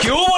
[0.00, 0.37] ¿Qué hubo,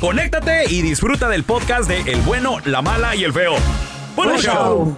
[0.00, 3.54] conéctate y disfruta del podcast de El bueno, la mala y el feo.
[4.16, 4.54] ¡Buen Buen show!
[4.54, 4.96] show.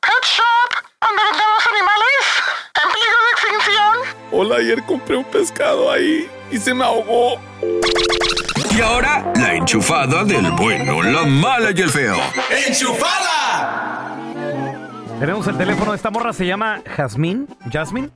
[0.00, 2.22] Pet Shop, donde vendemos animales
[2.82, 3.94] en peligro de extinción.
[4.32, 7.40] Hola, ayer compré un pescado ahí y se me ahogó.
[8.76, 12.16] Y ahora, la enchufada del bueno, la mala y el feo.
[12.66, 14.16] ¡Enchufada!
[15.20, 17.46] Tenemos el teléfono de esta morra, se llama Jazmín.
[17.72, 18.10] ¿Jasmine?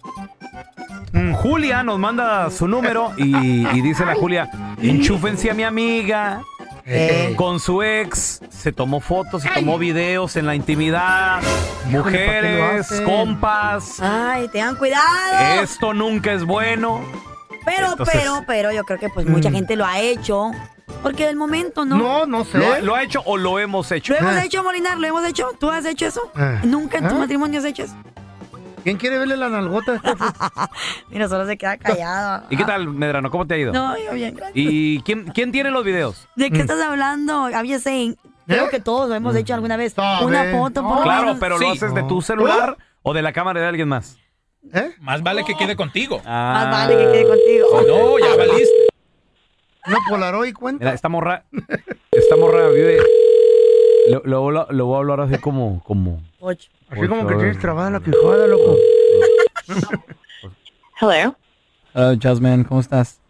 [1.13, 6.43] Mm, Julia nos manda su número y, y dice la Julia, enchúfense a mi amiga.
[6.91, 7.35] Eh.
[7.37, 11.41] Con su ex se tomó fotos y tomó videos en la intimidad.
[11.91, 14.01] Mujeres, compas.
[14.01, 15.63] Ay, tengan cuidado.
[15.63, 17.01] Esto nunca es bueno.
[17.67, 19.55] pero, entonces- pero, pero yo creo que pues mucha Mm.
[19.55, 20.51] gente lo ha hecho.
[21.03, 21.97] Porque del momento, ¿no?
[21.99, 22.57] No, no sé.
[22.59, 24.15] ¿Lo, lo ha hecho o lo hemos hecho?
[24.15, 24.45] Lo hemos Ah.
[24.45, 25.51] hecho, Molinar, lo hemos hecho.
[25.61, 26.23] ¿Tú has hecho eso?
[26.35, 26.61] Ah.
[26.65, 27.19] Nunca en tu ¿Ah?
[27.19, 27.95] matrimonio has hecho eso.
[28.88, 29.97] ¿Quién quiere verle la nalgota?
[29.97, 30.09] este?
[31.10, 32.44] Mira, solo se queda callado.
[32.49, 33.31] ¿Y qué tal, Medrano?
[33.31, 33.71] ¿Cómo te ha ido?
[33.71, 34.56] No, yo bien, gracias.
[34.56, 36.26] ¿Y quién, quién tiene los videos?
[36.37, 36.53] ¿De Mm.
[36.54, 37.44] qué estás hablando?
[37.54, 38.16] Había saying.
[38.47, 39.93] Creo que todos lo hemos hecho alguna vez.
[39.93, 40.25] Sabe.
[40.25, 41.38] Una foto, por lo Claro, menos.
[41.38, 41.76] pero lo Sí.
[41.76, 44.16] haces de tu celular o de la cámara de alguien más.
[44.72, 44.93] ¿Eh?
[45.00, 46.16] Más vale que quede contigo.
[46.19, 47.66] Más Ah, vale que quede contigo.
[47.87, 48.88] No, ya valiste.
[49.87, 50.82] ¿Una Polaroid cuenta?
[50.84, 51.44] Mira, esta morra,
[52.10, 53.00] esta morra vive.
[54.11, 56.21] Lo, lo, lo- lo voy a hablar así como, como.
[56.41, 56.71] Ocho.
[56.89, 58.77] Así como que tienes trabada la quijada, loco.
[61.01, 61.37] Hello.
[61.95, 63.21] Hola, Jasmine, ¿cómo estás?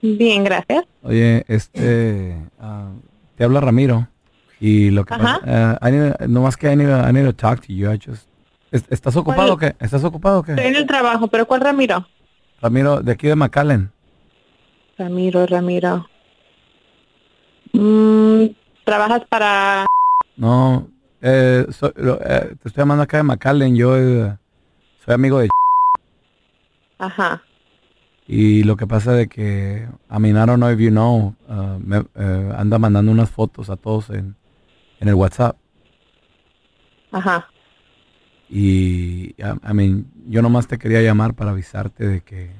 [0.00, 0.84] Bien, gracias.
[1.02, 2.90] Oye, este, ah,
[3.36, 4.08] te habla Ramiro
[4.60, 5.40] y lo que Ajá.
[5.40, 7.90] pasa, I need- no más que I need, I need to talk to you.
[7.92, 8.28] I just-
[8.70, 9.74] ¿est- ¿Estás ocupado o ¿Cuál?
[9.78, 9.84] qué?
[9.84, 10.68] ¿Estás ocupado o Estoy qué?
[10.68, 12.06] en el trabajo, pero ¿cuál Ramiro?
[12.60, 13.90] Ramiro, de aquí de McAllen.
[14.98, 16.06] Ramiro, Ramiro.
[17.72, 18.46] Mm,
[18.84, 19.86] ¿Trabajas para...?
[20.36, 20.88] No,
[21.20, 23.76] eh, soy- lo- eh, te estoy llamando acá de McAllen.
[23.76, 24.36] Yo eh,
[25.04, 25.48] soy amigo de
[26.98, 27.42] Ajá.
[28.26, 31.78] Y lo que pasa de que a mí, I don't know if you know, uh,
[31.78, 34.34] me, eh, anda mandando unas fotos a todos en,
[35.00, 35.56] en el WhatsApp.
[37.12, 37.48] Ajá.
[38.48, 42.50] Y, I, I mean, yo nomás te quería llamar para avisarte de que,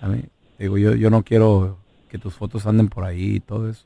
[0.00, 0.22] a mí,
[0.58, 3.84] digo, yo, yo no quiero que tus fotos anden por ahí y todo eso.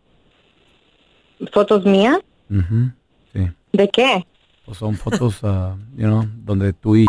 [1.53, 2.19] ¿Fotos mías?
[2.51, 2.91] Ujú,
[3.33, 4.27] sí, ¿De qué?
[4.65, 7.07] pues son fotos, uh, you know, donde tú y,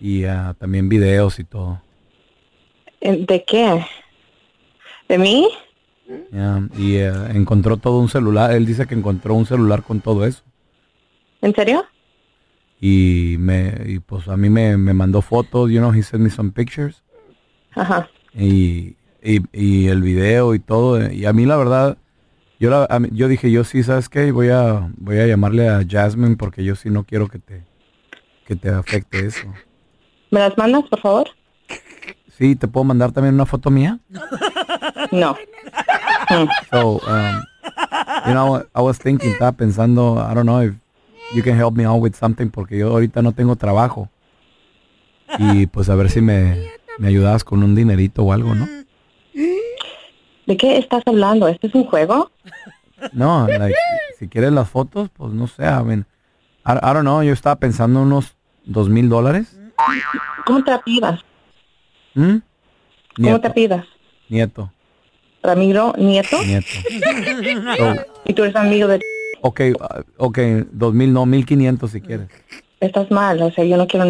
[0.00, 1.80] y ah, también videos y todo.
[3.00, 3.84] Eh, ¿De qué?
[5.08, 5.48] ¿De mí?
[6.76, 10.42] Y eh, encontró todo un celular, él dice que encontró un celular con todo eso.
[11.40, 11.84] ¿En serio?
[12.80, 16.30] y me y pues a mí me, me mandó fotos, you know, he sent me
[16.30, 17.02] some pictures
[17.74, 18.08] Ajá.
[18.32, 21.98] y, y, y el video y todo y a mí la verdad
[22.60, 25.82] yo la, a yo dije yo sí sabes qué voy a voy a llamarle a
[25.88, 27.64] Jasmine porque yo sí no quiero que te
[28.46, 29.46] que te afecte eso
[30.30, 31.28] ¿Me las mandas, por favor?
[32.36, 33.98] sí te puedo mandar también una foto mía
[35.12, 35.36] No.
[36.70, 37.42] so um,
[38.26, 40.74] you know I was thinking estaba pensando I don't know if
[41.34, 44.08] you can help me out with something porque yo ahorita no tengo trabajo
[45.38, 46.56] y pues a ver si me,
[46.98, 48.66] me ayudabas con un dinerito o algo, ¿no?
[50.48, 51.46] ¿De qué estás hablando?
[51.46, 52.30] ¿Este es un juego?
[53.12, 53.76] No, like,
[54.18, 56.06] si quieres las fotos, pues no sé, I mean,
[56.66, 58.34] I, I don't know, yo estaba pensando unos
[58.64, 59.60] dos mil dólares.
[60.46, 61.20] ¿Cómo te pidas?
[62.14, 62.36] ¿Mm?
[63.22, 63.84] ¿Cómo te pidas?
[64.30, 64.72] nieto,
[65.42, 66.38] Ramiro Nieto.
[66.42, 66.66] nieto.
[67.76, 69.00] So, ¿Y tú eres amigo de...
[69.42, 70.38] ok, uh, ok,
[70.72, 72.28] dos mil, no, mil quinientos si quieres.
[72.80, 74.06] Estás mal, o sea, yo no quiero...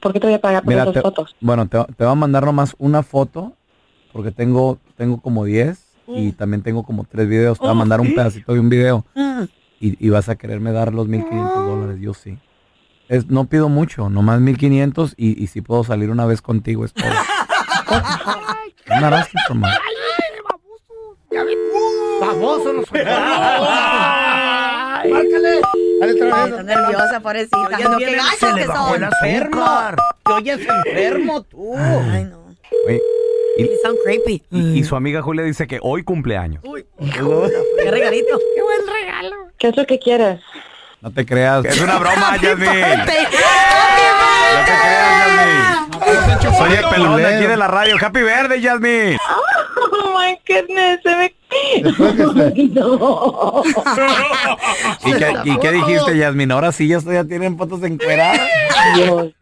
[0.00, 1.36] ¿Por qué te voy a pagar por Mira, esas te, fotos?
[1.40, 3.52] bueno, te, te voy a mandar nomás una foto,
[4.12, 5.78] porque tengo, tengo como 10
[6.08, 7.58] y también tengo como tres videos.
[7.58, 9.04] Te voy a mandar un pedacito de un video
[9.80, 12.38] y, y vas a quererme dar los 1500 dólares, yo sí.
[13.08, 16.92] Es, no pido mucho, nomás 1500 y, y si puedo salir una vez contigo es
[16.92, 17.10] todo.
[19.46, 19.70] For much.
[22.20, 23.00] Baboso, no soy.
[25.10, 25.60] Márcale.
[26.00, 26.50] Dale otra vez.
[26.50, 27.68] Está nerviosa, pobrecita.
[27.70, 29.96] Le que bajó el son.
[30.24, 31.74] Te oyes enfermo tú.
[31.76, 32.42] Ay, no.
[32.86, 33.00] Oye,
[33.58, 34.42] y, sound creepy.
[34.50, 36.62] y- y su amiga Julia dice que hoy cumpleaños.
[36.62, 36.84] Qué
[37.90, 38.38] regalito.
[38.54, 39.36] Qué buen regalo.
[39.58, 40.40] ¿Qué es lo que quieres?
[41.00, 41.64] No te creas.
[41.64, 42.68] Es una broma, Yasmin.
[42.98, 43.32] No te creas,
[45.26, 46.52] Yasmin.
[46.58, 47.96] Soy el pelón de aquí de la radio.
[48.00, 49.16] Happy Verde, Yasmin.
[49.94, 51.34] Oh my goodness, se me...
[52.72, 53.62] No.
[55.04, 56.50] ¿Y qué, y qué dijiste, Yasmin?
[56.52, 58.40] Ahora sí ya, ya tienen fotos encueradas.
[58.96, 59.32] Dios.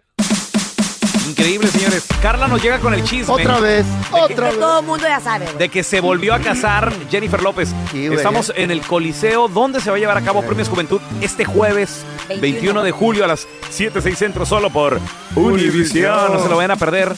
[1.29, 2.07] Increíble, señores.
[2.23, 4.59] Carla nos llega con el chisme Otra vez, otra Que vez.
[4.59, 7.73] todo el mundo ya sabe, de que se volvió a casar Jennifer López.
[7.93, 8.07] Sí.
[8.07, 12.05] Estamos en el Coliseo, donde se va a llevar a cabo Premios Juventud este jueves
[12.41, 14.99] 21 de julio a las 7, 6 centros, solo por
[15.37, 16.33] Univision.
[16.33, 17.15] No se lo vayan a perder.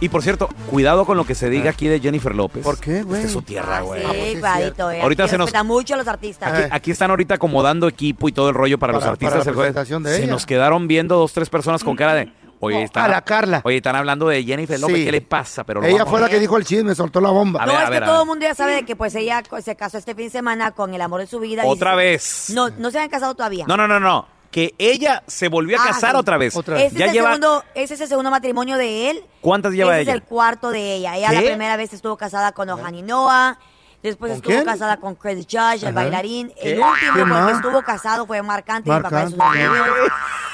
[0.00, 2.64] Y por cierto, cuidado con lo que se diga aquí de Jennifer López.
[2.64, 3.18] ¿Por qué, güey?
[3.20, 4.02] Esta es su tierra, güey.
[4.02, 4.72] Sí, eh.
[5.00, 6.52] Ahorita Aquí se nos- mucho a los artistas.
[6.52, 9.44] Aquí, aquí están ahorita acomodando equipo y todo el rollo para, los artistas.
[9.44, 10.32] para la el de se ella.
[10.32, 12.32] nos quedaron viendo dos, tres personas con cara de.
[12.64, 13.60] Oye, están, A la Carla.
[13.64, 14.96] Oye, están hablando de Jennifer López.
[14.96, 15.04] Sí.
[15.04, 15.64] ¿Qué le pasa?
[15.64, 17.62] Pero Ella fue la que dijo el chisme, soltó la bomba.
[17.62, 19.74] A no, ver, es que todo el mundo ya sabe de que pues ella se
[19.76, 21.62] casó este fin de semana con el amor de su vida.
[21.66, 22.50] Otra Y- vez.
[22.54, 23.64] No, no se han casado todavía.
[23.66, 24.28] No, no, no, no.
[24.52, 26.16] Que ella se volvió a Ah, casar sí.
[26.18, 26.54] otra vez.
[26.54, 26.88] Otra vez.
[26.88, 27.28] Ese, Ya es el lleva.
[27.30, 29.24] segundo, ese es el segundo matrimonio de él.
[29.40, 30.10] ¿Cuántas lleva ese ella?
[30.12, 31.16] es el cuarto de ella.
[31.16, 31.34] Ella ¿Qué?
[31.36, 33.58] la primera vez estuvo casada con Ohani Noah.
[34.02, 34.64] Después ¿Con estuvo quién?
[34.64, 36.52] casada con Chris Judge, el bailarín.
[36.60, 37.52] El último ¿Quién con el que más?
[37.56, 39.38] estuvo casado fue Marc Anthony, papá de sus.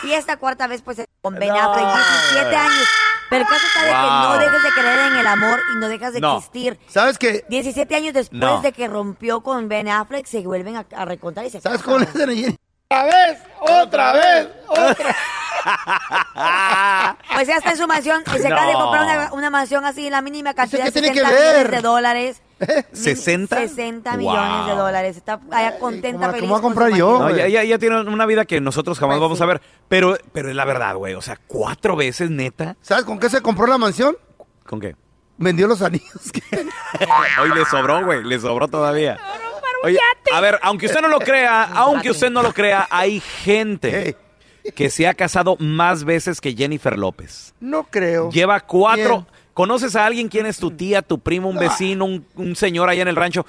[0.04, 1.86] Y esta cuarta vez, pues, con Ben Affleck,
[2.32, 2.88] 17 años.
[3.30, 3.94] Pero el caso está de que
[4.28, 6.36] no dejes de creer en el amor y no dejas de No.
[6.38, 6.78] existir.
[6.88, 7.44] ¿Sabes qué?
[7.48, 8.60] 17 años después No.
[8.62, 11.98] de que rompió con Ben Affleck, se vuelven a, a recontar y se ¿Sabes cómo
[11.98, 12.56] le hacen a Jenny?
[12.90, 13.38] ¡Otra vez!
[13.60, 14.48] ¡Otra vez!
[14.68, 15.16] ¡Otra!
[17.34, 20.10] Pues ya está en su mansión y se acaba de comprar una, una mansión así,
[20.10, 21.54] la mínima cantidad de tiene 60 que ver?
[21.56, 22.42] millones de dólares.
[22.60, 23.48] ¿60?
[23.48, 24.18] 60 Wow.
[24.18, 25.16] millones de dólares.
[25.16, 26.48] Está allá contenta, que feliz.
[26.48, 27.18] voy a comprar yo.
[27.20, 29.44] No, ya, ya tiene una vida que nosotros jamás Pues vamos sí.
[29.44, 29.60] a ver.
[29.88, 31.14] Pero, pero es la verdad, güey.
[31.14, 32.76] O sea, cuatro veces, neta.
[32.80, 34.16] ¿Sabes con qué se compró la mansión?
[34.66, 34.96] ¿Con qué?
[35.36, 36.10] Vendió los anillos.
[37.40, 38.24] Hoy le sobró, güey.
[38.24, 39.18] Le sobró todavía.
[39.84, 39.98] Oye,
[40.34, 44.16] a ver, aunque usted no lo crea, aunque usted no lo crea, hay gente
[44.74, 47.54] que se ha casado más veces que Jennifer López.
[47.60, 48.30] No creo.
[48.30, 49.26] Lleva cuatro.
[49.28, 49.38] ¿Quién?
[49.54, 50.28] ¿Conoces a alguien?
[50.28, 53.44] ¿Quién es tu tía, tu primo, un vecino, un, un señor allá en el rancho?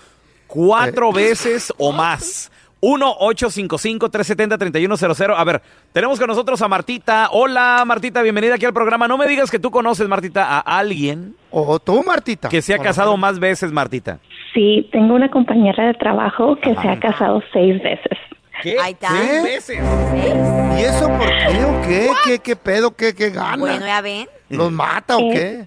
[0.48, 2.51] Cuatro veces o más.
[2.81, 5.33] 1-855-370-3100.
[5.38, 5.62] A ver,
[5.92, 7.30] tenemos con nosotros a Martita.
[7.31, 9.07] Hola, Martita, bienvenida aquí al programa.
[9.07, 12.50] No me digas que tú conoces, Martita, a alguien O tú, Martita.
[12.50, 14.19] que se ha casado más veces, Martita.
[14.54, 18.17] Sí, tengo una compañera de trabajo que se ha casado seis veces.
[18.62, 18.75] ¿Qué?
[18.82, 19.10] Ahí está.
[19.10, 19.42] ¿Qué?
[19.42, 19.80] veces?
[19.80, 22.10] ¿Y eso por qué o qué?
[22.25, 22.96] ¿Qué, qué pedo?
[22.96, 23.58] ¿Qué, qué gana?
[23.58, 24.28] Bueno, ya ven.
[24.50, 25.66] ¿Los mata o qué?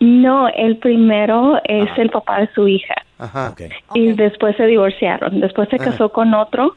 [0.00, 3.54] No, el primero es el papá de su hija Ajá.
[3.94, 5.40] Y después se divorciaron.
[5.40, 6.76] Después se casó con otro.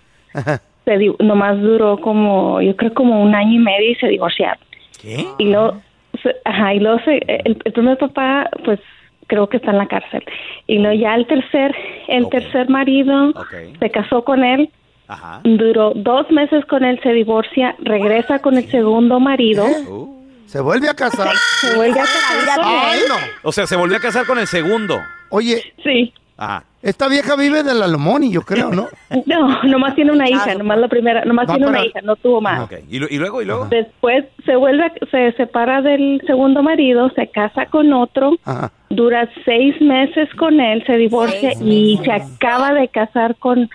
[0.86, 4.64] Se di- nomás duró como, yo creo como un año y medio y se divorciaron.
[5.02, 5.26] ¿Qué?
[5.40, 5.82] Y luego,
[6.24, 8.80] se- ajá, y luego se- el, el primer papá, pues
[9.26, 10.24] creo que está en la cárcel.
[10.68, 11.76] Y luego ya el tercer,
[12.08, 13.54] el tercer marido Ok.
[13.80, 14.70] se casó con él,
[15.08, 15.40] Ajá.
[15.44, 20.16] duró dos meses con él, se divorcia, regresa con el segundo marido, Uh.
[20.48, 21.30] Se vuelve a casar.
[21.60, 23.06] se vuelve a casar con ¡Ay, él.
[23.10, 23.16] no!
[23.44, 24.98] O sea, se volvió a casar con el segundo.
[25.30, 26.14] Oye, Sí.
[26.38, 26.64] Ajá.
[26.84, 28.88] esta vieja vive de la Lomoni, yo creo, ¿no?
[29.26, 32.40] No, nomás tiene una hija, nomás la primera, nomás Va tiene una hija, no tuvo
[32.42, 32.70] más.
[32.90, 33.42] ¿Y, lo- y luego?
[33.42, 33.66] ¿Y luego?
[33.70, 38.72] Después se vuelve, a- se separa del segundo marido, se casa con otro, Ajá.
[38.90, 43.70] dura seis meses con él, se divorcia Seis y se acaba de casar con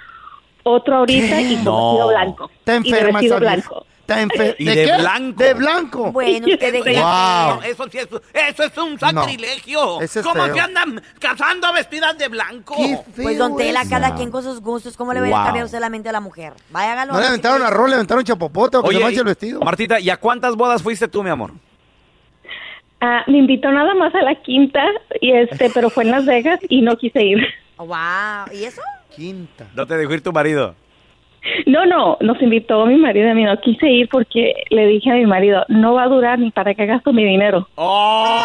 [0.64, 1.86] otro ahorita y con No.
[1.88, 2.50] vestido blanco.
[2.58, 3.68] Está y de enferma vestido esa vieja.
[3.68, 3.86] blanco.
[4.02, 4.44] Está.
[4.58, 4.96] Y de qué?
[4.98, 5.42] blanco.
[5.42, 6.12] De blanco.
[6.12, 7.60] Bueno, usted deje Wow.
[7.62, 10.00] Eso, sí es, eso es un sacrilegio.
[10.02, 10.54] es ¿Cómo feo.
[10.54, 12.74] se andan casando vestidas de blanco?
[13.16, 14.96] Pues don Tela, cada quien con sus gustos.
[14.96, 15.36] ¿Cómo le va Wow.
[15.38, 16.52] a cambiar usted la mente a la mujer?
[16.70, 17.12] Vaya, hágalo.
[17.14, 19.60] No le aventaron arroz, le aventaron chapopote o que se manche el vestido.
[19.60, 21.52] Martita, ¿y a cuántas bodas fuiste tú, mi amor?
[23.00, 24.80] Ah, me invitó nada más a la quinta
[25.20, 27.38] y este, pero fue en Las Vegas y no quise ir.
[27.78, 27.88] Wow.
[28.52, 28.80] ¿Y eso?
[29.14, 29.66] Quinta.
[29.74, 30.74] No te dejó ir tu marido.
[31.66, 33.42] No, no, nos invitó mi marido a mí.
[33.44, 36.74] No quise ir porque le dije a mi marido, no va a durar ni para
[36.74, 37.68] que gasto mi dinero.
[37.74, 38.42] ¡Oh!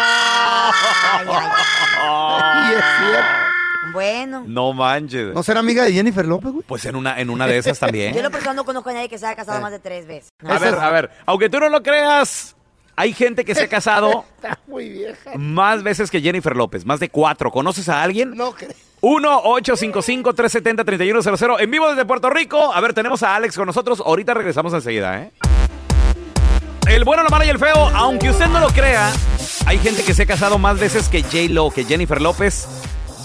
[2.00, 3.28] Y es cierto.
[3.92, 4.44] Bueno.
[4.46, 5.34] No manches.
[5.34, 6.64] ¿No será amiga de Jennifer López, güey?
[6.66, 8.14] Pues en una, en una de esas también.
[8.14, 10.28] Yo lo personal no conozco a nadie que se haya casado más de tres veces.
[10.42, 10.52] No.
[10.52, 12.54] A ver, a ver, aunque tú no lo creas,
[12.96, 15.30] hay gente que se ha casado Está muy vieja.
[15.36, 17.50] más veces que Jennifer López, más de cuatro.
[17.50, 18.34] ¿Conoces a alguien?
[18.36, 18.70] No creo.
[19.00, 21.60] 1-855-370-3100.
[21.60, 22.72] En vivo desde Puerto Rico.
[22.72, 24.02] A ver, tenemos a Alex con nosotros.
[24.04, 25.30] Ahorita regresamos enseguida, ¿eh?
[26.88, 27.76] El bueno, la mala y el feo.
[27.94, 29.12] Aunque usted no lo crea,
[29.66, 32.66] hay gente que se ha casado más veces que J-Lo, que Jennifer López.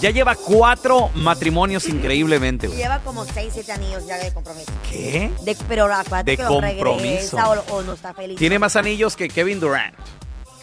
[0.00, 2.78] Ya lleva cuatro matrimonios increíblemente, güey.
[2.78, 4.70] Lleva como seis, siete anillos ya de compromiso.
[4.90, 5.30] ¿Qué?
[5.44, 7.38] De, pero acuérdate De que lo compromiso.
[7.38, 8.36] regresa o, o no está feliz.
[8.36, 9.94] Tiene más anillos que Kevin Durant.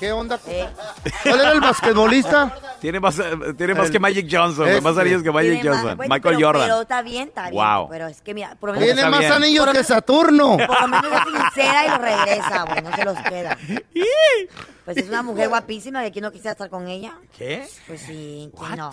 [0.01, 0.39] ¿Qué onda?
[0.48, 0.67] Eh,
[1.22, 2.58] ¿Cuál era el basquetbolista?
[2.81, 3.24] Tiene más, eh,
[3.55, 5.01] tiene más El- que Magic Johnson, más este.
[5.01, 5.98] anillos que Magic tiene más- Johnson.
[5.98, 6.63] bueno, Michael pero- Jordan.
[6.67, 7.53] Pero está bien, está bien.
[7.63, 7.88] Wow.
[7.88, 9.31] Pero es que mira, por lo menos, Tiene más bien.
[9.34, 10.58] anillos Por- que Saturno.
[10.58, 12.81] por lo menos es sincera y lo regresa, güey.
[12.81, 13.58] No se los queda.
[14.84, 17.13] Pues es una mujer guapísima que aquí no quisiera estar con ella.
[17.38, 17.67] ¿Qué?
[17.86, 18.91] Pues sí, que no.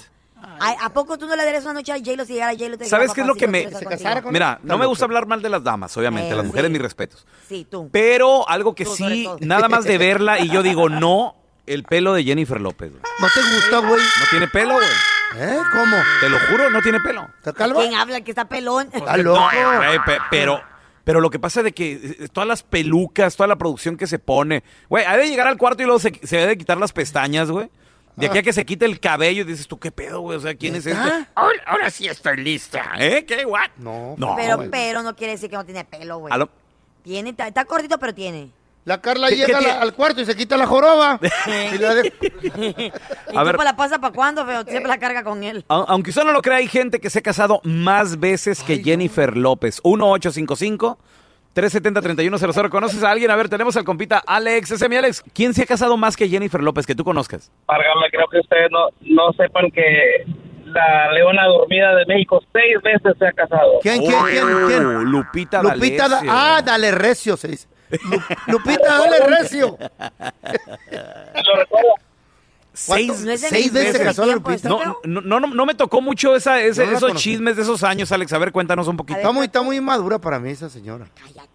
[0.61, 2.77] Ay, ¿A poco tú no le darías una noche a J-Lo si llegara J-Lo?
[2.85, 4.03] ¿Sabes qué es lo "Papacito, que me- quiero estar Se contigo"?
[4.05, 6.33] casara con- Mira, no me gusta hablar mal de las damas, obviamente.
[6.33, 6.73] Eh, las mujeres, sí.
[6.73, 7.27] mis respetos.
[7.49, 7.89] Sí, tú.
[7.93, 12.13] Pero algo que Tú, sí, nada más de verla y yo digo, no, el pelo
[12.15, 12.91] de Jennifer López.
[12.91, 13.03] güey.
[13.21, 14.01] ¿No te gusta, güey?
[14.03, 14.87] No tiene pelo, güey.
[15.37, 15.59] ¿Eh?
[15.73, 15.97] ¿Cómo?
[16.21, 17.27] Te lo juro, no tiene pelo.
[17.45, 17.53] ¿Está?
[17.53, 18.89] ¿Quién habla que está pelón?
[18.93, 19.39] Está loco.
[19.41, 20.61] No, güey, pe- pero,
[21.05, 24.07] pero lo que pasa es de que eh, todas las pelucas, toda la producción que
[24.07, 26.79] se pone, güey, ha de llegar al cuarto y luego se, se debe de quitar
[26.79, 27.71] las pestañas, güey.
[28.21, 30.37] De aquí a que se quite el cabello y dices tú, ¿qué pedo, güey?
[30.37, 31.09] O sea, ¿quién es este?
[31.35, 32.93] Ahora, ahora sí estoy lista.
[32.99, 33.25] ¿Eh?
[33.27, 33.45] ¿Qué?
[33.47, 33.71] ¿What?
[33.79, 34.15] No.
[34.19, 34.71] No, pero, güey.
[34.71, 36.33] pero no quiere decir que no tiene pelo, güey.
[37.03, 38.51] Tiene, está, está cortito, pero tiene.
[38.85, 39.81] La Carla ¿Qué- llega qué a la- tiene?
[39.83, 41.21] al cuarto y se quita la joroba.
[41.75, 42.13] y la de-
[43.31, 43.59] ¿Y A tú ver.
[43.63, 44.63] la pasa para cuándo, feo?
[44.65, 45.65] Siempre la carga con él.
[45.69, 48.83] A- Aunque usted no lo crea, hay gente que se ha casado más veces que
[48.83, 49.81] Jennifer López.
[51.55, 52.69] 1-855-370-3100.
[52.71, 53.31] ¿Conoces a alguien?
[53.31, 54.71] A ver, tenemos al compita Alex.
[54.73, 55.23] Ese es mi Alex.
[55.35, 57.51] ¿Quién se ha casado más que Jennifer López que tú conozcas?
[57.67, 60.25] Válgame, creo que ustedes no, no sepan que
[60.67, 63.79] la leona dormida de México seis veces se ha casado.
[63.83, 64.87] ¿Quién, quién, quién, quién?
[64.87, 66.31] Oh, Lupita Lupita, da- D'Alessio.
[66.33, 67.69] ah, dale recio, se dice.
[67.91, 69.79] Lu- Lupita, dale recio.
[69.79, 71.89] ¿Lo recuerda?
[72.79, 74.59] Seis, No seis veces mi casó Lupita.
[74.59, 77.83] ¿sí, No, no, no, no- me tocó mucho esa, ese- no esos chismes de esos
[77.83, 78.33] años, Alex.
[78.33, 79.19] A ver, cuéntanos un poquito.
[79.19, 81.07] Está muy, está muy madura para mí esa señora.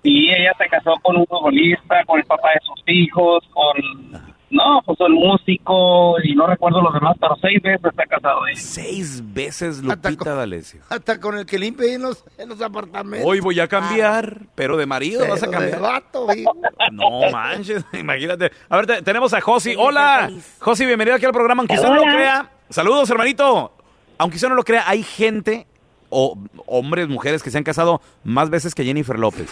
[0.04, 4.33] Y ella se casó con un futbolista, con el papá de sus hijos, con...
[4.54, 8.46] No, pues un músico y no recuerdo los demás, pero seis veces se ha casado
[8.48, 8.60] ella.
[8.62, 10.82] Seis veces Hasta Lupita con- D'Alessio.
[10.90, 13.28] Hasta con el que limpia en los, en los apartamentos.
[13.28, 15.82] Hoy voy a cambiar, pero de marido vas a de cambiar.
[16.92, 18.52] No manches, imagínate.
[18.70, 19.74] A ver, te- tenemos a Josi.
[19.78, 20.30] Hola,
[20.60, 21.62] Josi, bienvenido aquí al programa.
[21.62, 23.72] Aunque usted no lo crea, saludos, hermanito.
[24.20, 25.66] Aunque usted no lo crea, hay gente,
[26.10, 29.52] o hombres, mujeres, que se han casado más veces que Jennifer López.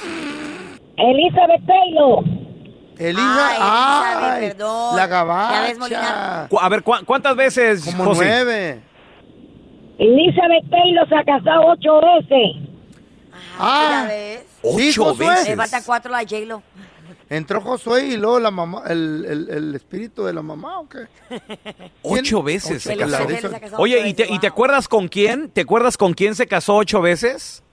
[0.97, 2.23] Elizabeth Taylor.
[3.09, 4.95] Elisa, Ay, Elizabeth, ay, perdón.
[4.95, 6.47] la gabacha.
[6.49, 8.81] Cu- A ver, ¿cu- ¿cuántas veces, Como nueve.
[9.97, 12.69] Elizabeth Taylor se ha casado ocho veces.
[13.59, 14.07] Ah,
[14.63, 15.27] Ocho Josué.
[15.29, 15.49] veces.
[15.49, 16.61] Le faltan cuatro a J-Lo.
[17.29, 21.07] entró Josué y luego la mamá, el, el, el espíritu de la mamá, ¿o qué?
[22.03, 23.51] Ocho veces se Ocho veces.
[23.51, 25.49] casado Oye, ¿y te, ¿y te acuerdas con quién?
[25.49, 27.63] ¿Te acuerdas con quién se casó ocho veces?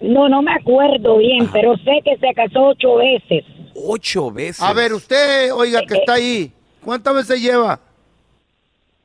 [0.00, 3.44] No, no me acuerdo bien, pero sé que se casó ocho veces.
[3.74, 4.62] Ocho veces.
[4.62, 6.52] A ver, usted, oiga, que está ahí,
[6.84, 7.80] ¿cuántas veces lleva?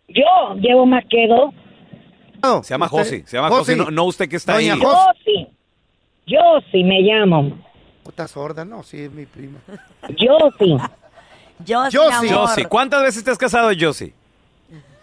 [0.08, 1.54] Yo llevo más que dos.
[2.44, 4.80] No, Se llama usted- Josi, se llama Josi, no, no usted que está Doña ahí.
[4.82, 5.48] Jos- Yo sí.
[6.28, 6.40] Yo
[6.72, 7.58] sí me llamo.
[8.08, 8.66] ¿Está sorda?
[8.66, 9.60] No, sí, es mi prima.
[10.18, 10.28] Sí.
[12.30, 12.48] amor.
[12.48, 14.14] Josi, ¿cuántas veces te has casado, Josi?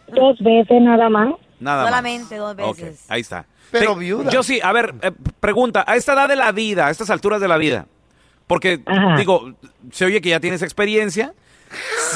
[0.08, 1.34] Dos veces nada más.
[1.60, 1.90] Nada más.
[1.90, 3.04] Solamente dos Ok, veces.
[3.08, 3.46] ahí está.
[3.70, 4.30] Pero Te- viuda.
[4.30, 5.10] Yo sí, a ver, eh,
[5.40, 7.86] pregunta, a esta edad de la vida, a estas alturas de la vida,
[8.46, 9.16] porque, Ajá.
[9.16, 9.52] digo,
[9.92, 11.34] se oye que ya tienes experiencia.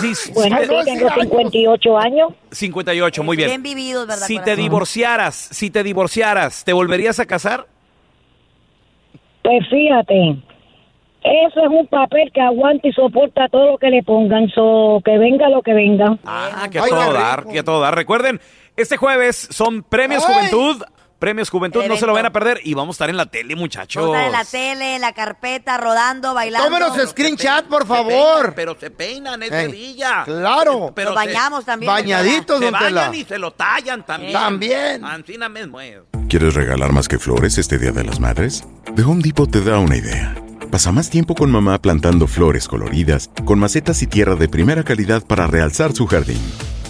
[0.01, 1.13] Sí, Bueno, sí, no, tengo sí, años.
[1.21, 2.29] 58 años.
[2.53, 3.49] 58, muy bien.
[3.51, 4.27] Bien vividos, ¿verdad?
[4.27, 4.63] Si te corazón?
[4.63, 7.67] divorciaras, si te divorciaras, ¿te volverías a casar?
[9.43, 10.31] Pues fíjate,
[11.25, 15.19] eso es un papel que aguanta y soporta todo lo que le pongan, so, que
[15.19, 16.17] venga lo que venga.
[16.25, 17.95] Ah, que a todo dar, que a todo dar.
[17.95, 18.41] Recuerden,
[18.77, 20.35] este jueves son Premios Ay.
[20.35, 20.83] Juventud.
[21.19, 23.55] Premios Juventud, no se lo van a perder y vamos a estar en la tele,
[23.55, 24.03] muchachos.
[24.03, 26.69] Vamos a estar en la tele, en la carpeta, rodando, bailando.
[26.69, 28.53] Tómenos screenshot, por Se peinan, favor.
[28.57, 30.25] pero se peinan, es Sevilla.
[30.25, 30.91] claro.
[30.97, 31.93] Pero Nos se- bañamos también.
[31.93, 34.33] Bañaditos, Se bañan y se lo tallan también.
[34.33, 35.05] También.
[35.05, 36.01] Ancina mismo es.
[36.29, 38.65] ¿Quieres regalar más que flores este Día de las Madres?
[38.97, 40.35] The Home Depot te da una idea.
[40.73, 45.23] Pasa más tiempo con mamá plantando flores coloridas, con macetas y tierra de primera calidad
[45.25, 46.41] para realzar su jardín.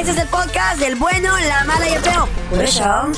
[0.00, 2.26] Este es el podcast del bueno, la mala y el feo.
[2.48, 3.12] Por eso.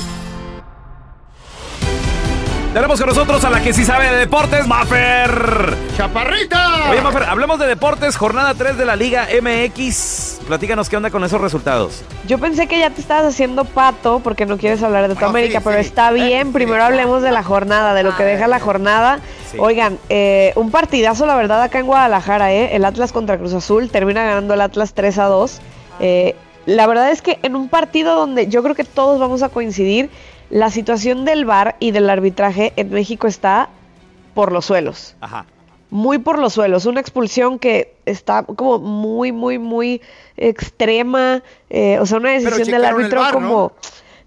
[2.73, 5.77] Tenemos con nosotros a la que sí sabe de deportes, Maffer.
[5.95, 6.89] ¡Chaparrita!
[6.91, 10.41] Oye, Maffer, hablemos de deportes, jornada 3 de la Liga MX.
[10.45, 12.03] Platícanos qué onda con esos resultados.
[12.27, 15.61] Yo pensé que ya te estabas haciendo pato porque no quieres hablar de tu América,
[15.63, 16.51] pero está bien.
[16.51, 19.21] Primero hablemos de la jornada, de lo que deja la jornada.
[19.57, 22.75] Oigan, eh, un partidazo, la verdad, acá en Guadalajara, ¿eh?
[22.75, 23.89] El Atlas contra Cruz Azul.
[23.89, 25.61] Termina ganando el Atlas 3 a 2.
[26.01, 29.49] Eh, la verdad es que en un partido donde yo creo que todos vamos a
[29.49, 30.09] coincidir,
[30.49, 33.69] la situación del VAR y del arbitraje en México está
[34.33, 35.15] por los suelos.
[35.19, 35.45] Ajá.
[35.89, 36.85] Muy por los suelos.
[36.85, 40.01] Una expulsión que está como muy, muy, muy
[40.37, 41.43] extrema.
[41.69, 43.49] eh, o sea, una decisión del árbitro como...
[43.49, 43.73] ¿no?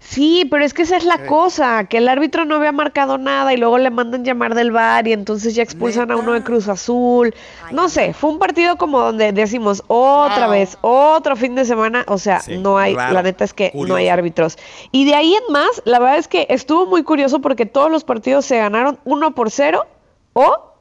[0.09, 3.53] Sí, pero es que esa es la cosa, que el árbitro no había marcado nada
[3.53, 6.69] y luego le mandan llamar del VAR y entonces ya expulsan a uno de Cruz
[6.69, 7.35] Azul.
[7.71, 10.51] No sé, fue un partido como donde decimos otra Wow.
[10.51, 13.73] vez, otro fin de semana, o sea, Sí, no hay, raro, la neta es que
[13.75, 14.57] no hay árbitros.
[14.93, 18.05] Y de ahí en más, la verdad es que estuvo muy curioso porque todos los
[18.05, 19.87] partidos se ganaron uno por cero
[20.31, 20.71] o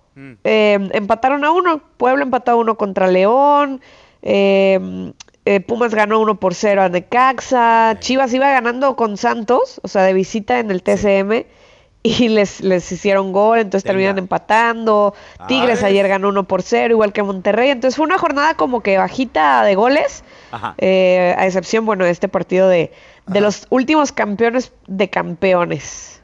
[0.44, 1.81] eh, empataron a uno.
[1.96, 3.81] Puebla empató a uno contra León.
[4.22, 5.12] eh,
[5.46, 7.96] eh, Pumas ganó uno por cero a Necaxa.
[8.00, 11.46] Chivas iba ganando con Santos, o sea, de visita en el TCM.
[12.02, 15.12] Y les, les hicieron gol, entonces terminan empatando.
[15.48, 15.90] Tigres Ay.
[15.90, 17.70] ayer ganó uno por cero, igual que Monterrey.
[17.70, 20.22] Entonces fue una jornada como que bajita de goles.
[20.52, 20.76] Ajá.
[20.78, 22.92] eh, a excepción, bueno, de este partido de,
[23.26, 26.22] de los últimos campeones de campeones.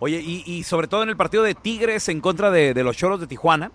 [0.00, 2.96] Oye, y, y sobre todo en el partido de Tigres en contra de, de los
[2.96, 3.70] Choros de Tijuana,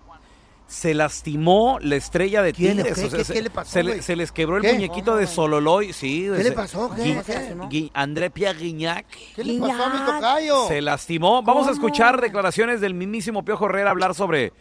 [0.66, 2.76] se lastimó la estrella de ¿Quién?
[2.78, 2.94] Tigres.
[2.94, 4.02] ¿Qué- o sea, qué- se, qué le pasó, se le- güey?
[4.02, 4.72] se les quebró el ¿Qué?
[4.72, 5.92] muñequito de Sololoy.
[5.92, 6.90] Sí, ¿Qué se- le pasó?
[6.94, 7.02] ¿Qué?
[7.02, 7.54] Gui- ¿Qué?
[7.70, 9.06] Gui- André Pierre Guignac.
[9.36, 10.68] ¿Qué le pasó a mi tocayo?
[10.68, 11.42] Se lastimó.
[11.42, 14.52] Vamos a escuchar declaraciones del mismísimo Piojo Herrera hablar sobre,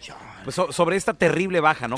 [0.44, 1.96] pues, so- sobre esta terrible baja, ¿no?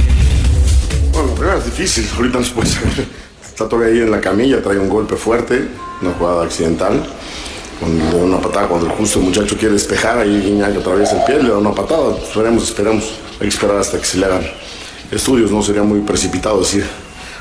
[1.12, 3.08] Bueno, la primera es difícil, ahorita no se puede saber.
[3.44, 5.68] Está todavía ahí en la camilla, trae un golpe fuerte,
[6.02, 7.04] una jugada accidental.
[7.82, 11.50] Da una patada, cuando el justo muchacho quiere despejar, ahí Guiñac atraviesa el pie, le
[11.50, 12.16] da una patada.
[12.18, 13.14] Esperemos, esperemos.
[13.44, 14.42] Hay que esperar hasta que se le hagan
[15.12, 16.86] estudios, no sería muy precipitado decir.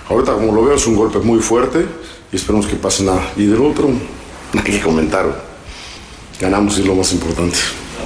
[0.09, 1.87] Ahorita, como lo veo, es un golpe muy fuerte
[2.33, 3.23] y esperemos que pase nada.
[3.37, 3.89] Y del otro,
[4.53, 5.27] nada que comentar.
[6.41, 7.57] Ganamos y es lo más importante.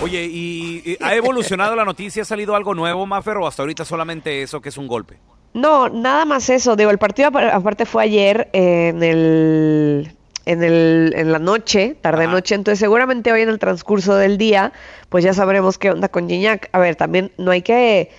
[0.03, 2.21] Oye, ¿y, y ha evolucionado la noticia?
[2.21, 5.17] ¿Ha salido algo nuevo, Maffer, o hasta ahorita solamente eso que es un golpe?
[5.55, 6.77] No, nada más eso.
[6.77, 10.16] Digo, el partido apar- aparte fue ayer en el
[10.47, 14.73] en el en la noche, tarde noche, entonces seguramente hoy en el transcurso del día,
[15.09, 16.69] pues ya sabremos qué onda con Gignac.
[16.73, 18.11] A ver, también no hay que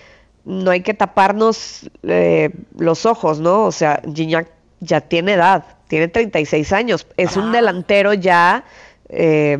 [0.44, 3.64] no hay que taparnos eh, los ojos, ¿no?
[3.64, 8.64] O sea, Gignac ya tiene edad, tiene 36 años, es un delantero ya
[9.08, 9.58] eh,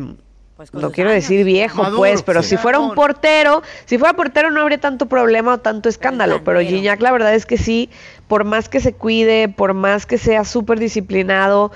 [0.73, 2.49] no quiero decir viejo, Maduro, pues, pero sí.
[2.49, 6.59] si fuera un portero, si fuera portero no habría tanto problema o tanto escándalo, pero
[6.59, 7.89] Gignac la verdad es que sí,
[8.27, 11.71] por más que se cuide, por más que sea súper disciplinado,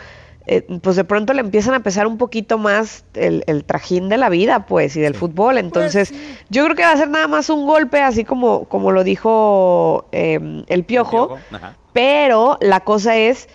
[0.45, 4.17] eh, pues de pronto le empiezan a pesar un poquito más el, el trajín de
[4.17, 5.57] la vida, pues, y del fútbol.
[5.57, 6.13] Entonces,
[6.49, 10.05] yo creo que va a ser nada más un golpe, así como, como lo dijo
[10.11, 11.37] eh, el piojo,
[11.93, 13.47] pero la cosa es,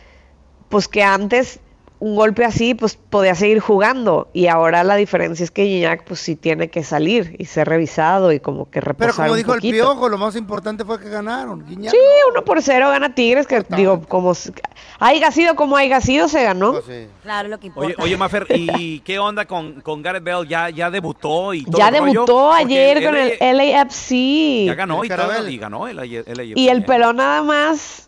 [0.69, 1.61] pues que antes
[2.01, 4.29] un golpe así, pues podía seguir jugando.
[4.33, 8.33] Y ahora la diferencia es que Gignac, pues sí tiene que salir y ser revisado
[8.33, 9.75] y como que reposar Pero como un dijo el poquito.
[9.75, 11.67] piojo, lo más importante fue que ganaron.
[11.67, 11.91] Guiñac.
[11.93, 11.99] Sí,
[12.31, 14.33] uno por cero gana Tigres, que digo, como
[15.01, 16.73] haya sido como haya sido, se ganó.
[16.73, 17.89] Pues Claro, lo que importa.
[17.89, 20.49] Oye, oye Maffer, ¿y qué onda con, con Gareth Bale?
[20.49, 22.13] ¿Ya, ya debutó y todo ya el rollo?
[22.13, 24.67] debutó Porque ayer con LA el LAFC.
[24.67, 28.08] Ya ganó y, El todo, y ganó el, el, Y el pelón nada más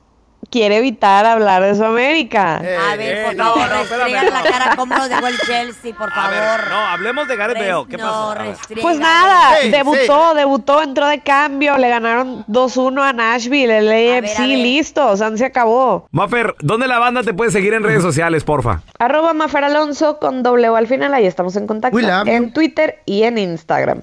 [0.51, 2.57] quiere evitar hablar de su América.
[2.91, 4.31] A ver, por no, favor, no, no.
[4.31, 6.31] la cara como lo dejó el Chelsea, por A favor.
[6.33, 7.85] ver, no, hablemos de Gareth Bale.
[7.89, 8.31] ¿Qué no, pasó?
[8.31, 8.83] A restregan.
[8.83, 14.39] Pues nada, Sí, debutó, debutó, entró de cambio, le ganaron 2-1 a Nashville, el AFC,
[14.39, 14.49] a ver.
[14.59, 16.09] listo, o sea, se acabó.
[16.11, 18.83] Mafer, ¿dónde la banda te puede seguir en redes sociales, porfa?
[18.99, 21.99] Arroba Mafer Alonso con doble O al final, ahí estamos en contacto.
[22.27, 24.01] En Twitter y en Instagram.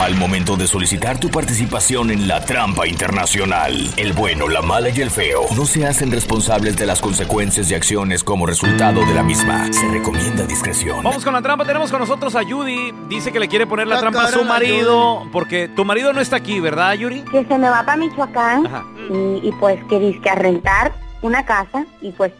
[0.00, 4.98] Al momento de solicitar tu participación en la trampa internacional, el bueno, la mala y
[5.02, 9.22] el feo no se hacen responsables de las consecuencias y acciones como resultado de la
[9.22, 9.70] misma.
[9.70, 11.02] Se recomienda discreción.
[11.04, 11.66] Vamos con la trampa.
[11.66, 12.92] Tenemos con nosotros a Judy.
[13.10, 15.28] Dice que le quiere poner la La trampa a su marido.
[15.32, 17.20] Porque tu marido no está aquí, ¿verdad, Yuri?
[17.30, 18.84] que se me va para Michoacán Ajá.
[19.10, 22.32] y, y pues que dice a rentar una casa y pues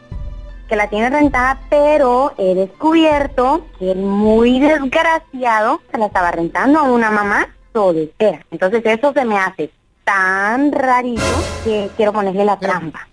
[0.71, 6.79] que la tiene rentada, pero he descubierto que el muy desgraciado se la estaba rentando
[6.79, 8.47] a una mamá soltera.
[8.53, 9.73] Entonces eso se me hace
[10.05, 11.23] tan rarito
[11.65, 13.09] que quiero ponerle la trampa.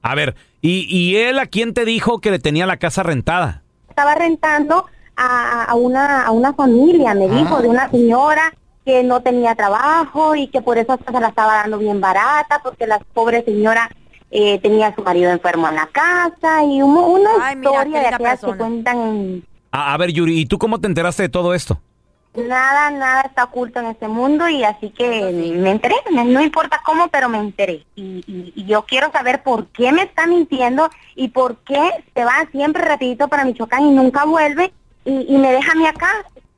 [0.00, 3.62] A ver, ¿y, y él a quién te dijo que le tenía la casa rentada?
[3.90, 8.54] Estaba rentando a, a una, a una familia, me dijo, de una señora
[8.86, 12.60] que no tenía trabajo y que por eso hasta se la estaba dando bien barata,
[12.62, 13.90] porque la pobre señora
[14.32, 18.06] eh, tenía a su marido enfermo en la casa y un- una Ay, historia de
[18.08, 19.44] aquellas que cuentan en...
[19.70, 21.78] A, a ver, Yuri, ¿y tú cómo te enteraste de todo esto?
[22.34, 26.80] Nada, nada está oculto en este mundo y así que me enteré, me- no importa
[26.84, 27.84] cómo, pero me enteré.
[27.94, 31.78] Y, y- y yo quiero saber por qué me está mintiendo y por qué
[32.14, 34.72] se va siempre rapidito para Michoacán y nunca vuelve
[35.04, 36.08] y, y me deja a mí acá.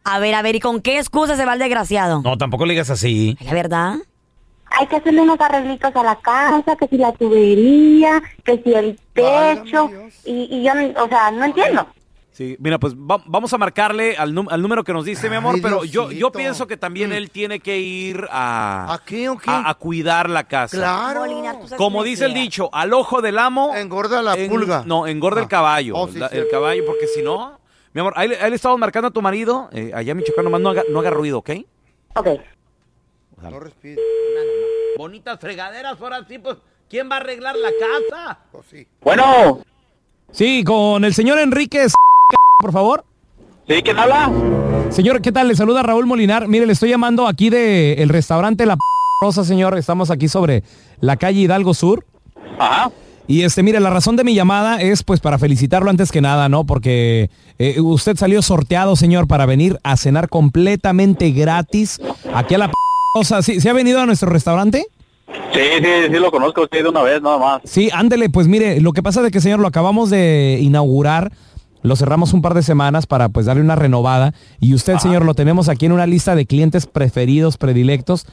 [0.04, 2.22] A ver, a ver, ¿y con qué excusa se va el desgraciado?
[2.22, 3.36] No, tampoco le digas así.
[3.40, 3.94] ¿La verdad?
[4.78, 8.98] Hay que hacerle unos arreglitos a la casa, que si la tubería, que si el
[9.12, 9.90] techo,
[10.24, 11.86] y, y yo, o sea, no entiendo.
[12.32, 15.54] Sí, mira, pues va- vamos a marcarle al, al número que nos diste, mi amor,
[15.54, 19.38] Ay, pero yo, yo pienso que también él tiene que ir a, ¿A qué o
[19.38, 19.48] qué?
[19.52, 20.76] a, a cuidar la casa.
[20.76, 21.20] Claro.
[21.20, 23.72] Molina, Como dice el dicho, al ojo del amo...
[23.76, 24.82] Engorda la en- pulga.
[24.84, 25.48] No, engorda el Ah.
[25.48, 25.94] caballo.
[25.96, 26.36] Oh, sí, la- sí.
[26.38, 27.60] El caballo, porque si no...
[27.92, 30.44] Mi amor, ahí, le- ahí le estamos marcando a tu marido, eh, allá en Michoacán,
[30.44, 31.50] nomás no haga, no haga ruido, ¿ok?
[32.16, 32.26] Ok.
[33.50, 34.00] No respire.
[34.96, 36.56] Bonitas fregaderas, ahora sí, pues,
[36.88, 38.38] ¿quién va a arreglar la casa?
[38.52, 38.86] Pues sí.
[39.02, 39.60] Bueno,
[40.34, 41.92] Sí, con el señor Enríquez,
[42.58, 43.04] por favor.
[43.68, 43.82] ¿sí?
[43.84, 44.32] ¿Quién habla?
[44.90, 45.46] Señor, ¿qué tal?
[45.46, 46.48] Le saluda Raúl Molinar.
[46.48, 48.76] Mire, le estoy llamando aquí del el restaurante La
[49.22, 49.78] Rosa, señor.
[49.78, 50.64] Estamos aquí sobre
[50.98, 52.04] la calle Hidalgo Sur.
[52.58, 52.90] Ajá.
[53.28, 56.48] Y este, mire, la razón de mi llamada es pues para felicitarlo antes que nada,
[56.48, 56.64] ¿no?
[56.64, 57.30] Porque
[57.60, 62.00] eh, usted salió sorteado, señor, para venir a cenar completamente gratis
[62.34, 62.72] aquí a la
[63.14, 63.42] Rosa.
[63.42, 64.86] ¿Sí, ¿Se ha venido a nuestro restaurante?
[65.28, 67.62] Sí, sí, sí lo conozco usted de una vez, nada más.
[67.64, 71.32] Sí, ándele, pues mire, lo que pasa es de que, señor, lo acabamos de inaugurar.
[71.82, 75.34] Lo cerramos un par de semanas para pues darle una renovada y usted, señor, lo
[75.34, 78.26] tenemos aquí en una lista de clientes preferidos, predilectos.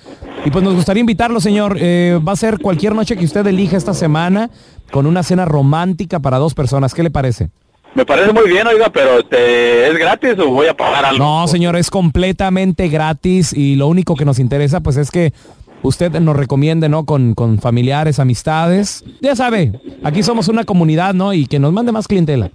[0.45, 1.75] Y pues nos gustaría invitarlo, señor.
[1.77, 4.49] Eh, va a ser cualquier noche que usted elija esta semana
[4.89, 6.93] con una cena romántica para dos personas.
[6.93, 7.49] ¿Qué le parece?
[7.93, 11.23] Me parece muy bien, oiga, pero este, ¿es gratis o voy a pagar algo?
[11.23, 15.33] No, señor, es completamente gratis y lo único que nos interesa pues es que
[15.81, 17.05] usted nos recomiende, ¿no?
[17.05, 19.03] Con, con familiares, amistades.
[19.19, 19.73] Ya sabe,
[20.03, 21.33] aquí somos una comunidad, ¿no?
[21.33, 22.51] Y que nos mande más clientela.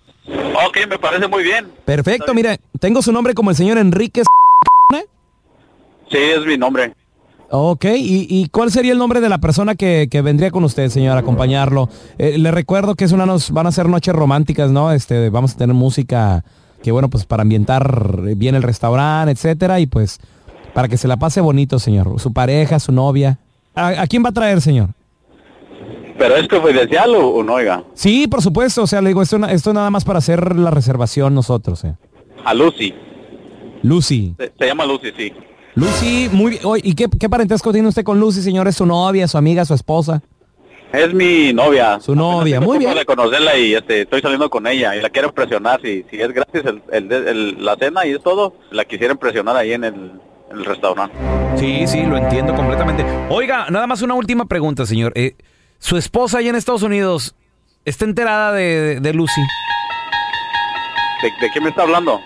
[0.67, 1.67] Ok, me parece muy bien.
[1.85, 4.27] Perfecto, mire, tengo su nombre como el señor Enríquez.
[6.11, 6.95] Sí, es mi nombre.
[7.51, 10.89] Ok, ¿y, y cuál sería el nombre de la persona que, que vendría con usted,
[10.89, 11.89] señor, a acompañarlo?
[12.19, 14.91] Eh, le recuerdo que es una nos, van a ser noches románticas, ¿no?
[14.91, 16.45] Este, vamos a tener música
[16.83, 20.19] que, bueno, pues para ambientar bien el restaurante, etcétera, y pues
[20.75, 22.19] para que se la pase bonito, señor.
[22.21, 23.39] Su pareja, su novia.
[23.75, 24.91] ¿A, a quién va a traer, señor?
[26.19, 27.85] ¿Pero es confidencial o, o no, oiga?
[27.95, 31.35] Sí, por supuesto, o sea, le digo, esto, esto nada más para hacer la reservación
[31.35, 31.95] nosotros, eh.
[32.45, 32.93] A Lucy.
[33.83, 34.35] Lucy.
[34.39, 35.33] Se, se llama Lucy, sí.
[35.77, 36.63] Lucy, muy bien.
[36.83, 38.67] ¿Y qué, qué parentesco tiene usted con Lucy, señor?
[38.67, 40.23] ¿Es su novia, su amiga, su esposa?
[40.93, 42.01] Es mi novia.
[42.01, 42.95] Su novia, muy bien.
[42.95, 45.81] de conocerla y este, estoy saliendo con ella y la quiero impresionar.
[45.83, 49.55] Si, si es gratis el, el- el- la cena y es todo, la quisiera impresionar
[49.57, 49.95] ahí en el,
[50.51, 51.15] en el restaurante.
[51.57, 53.05] Sí, sí, lo entiendo completamente.
[53.29, 55.13] Oiga, nada más una última pregunta, señor.
[55.15, 55.37] Eh,
[55.79, 57.35] ¿Su esposa allá en Estados Unidos
[57.85, 59.43] está enterada de, de Lucy?
[61.23, 62.21] ¿De, de qué me está hablando?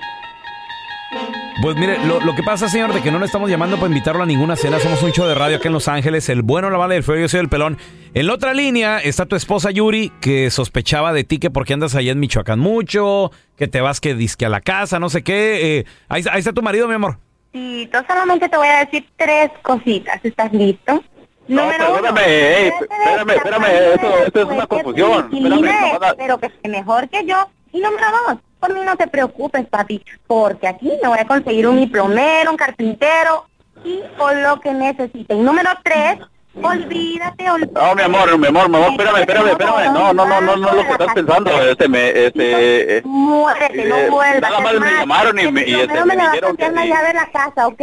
[1.62, 4.22] Pues mire, lo, lo que pasa, señor, de que no le estamos llamando para invitarlo
[4.22, 4.80] a ninguna cena.
[4.80, 6.28] Somos un show de radio acá en Los Ángeles.
[6.30, 7.76] El bueno, la mala y el feo, yo soy el pelón.
[8.14, 11.94] En la otra línea está tu esposa Yuri, que sospechaba de ti que porque andas
[11.94, 15.78] allá en Michoacán mucho, que te vas que disque a la casa, no sé qué.
[15.78, 17.18] Eh, ahí, ahí está tu marido, mi amor.
[17.52, 20.18] Sí, yo solamente te voy a decir tres cositas.
[20.24, 21.04] ¿Estás listo?
[21.46, 25.30] No, Número uno, perdóname, ey, espérame, espérame, esto, esto es una confusión.
[25.32, 27.48] Espérame, pero que mejor que yo.
[27.72, 31.66] Y número dos, por mí no te preocupes, papi, porque aquí me voy a conseguir
[31.66, 33.46] un diplomero, un carpintero
[33.84, 35.34] y por lo que necesite.
[35.34, 36.18] Y número tres,
[36.54, 37.72] Olvídate, olvídate.
[37.80, 39.92] No, mi amor, mi amor, mi amor, espérame, espérame, espérame.
[39.92, 41.62] No, no, no, no, no es lo que estás pensando.
[41.62, 44.40] Este, me, este, eh, Muérete, no eh, vuelvas.
[44.40, 46.64] nada más me llamaron y me, y este, me me le vas a dijeron que
[46.64, 46.88] cambiar la sí.
[46.88, 47.82] llave de la casa, ¿ok?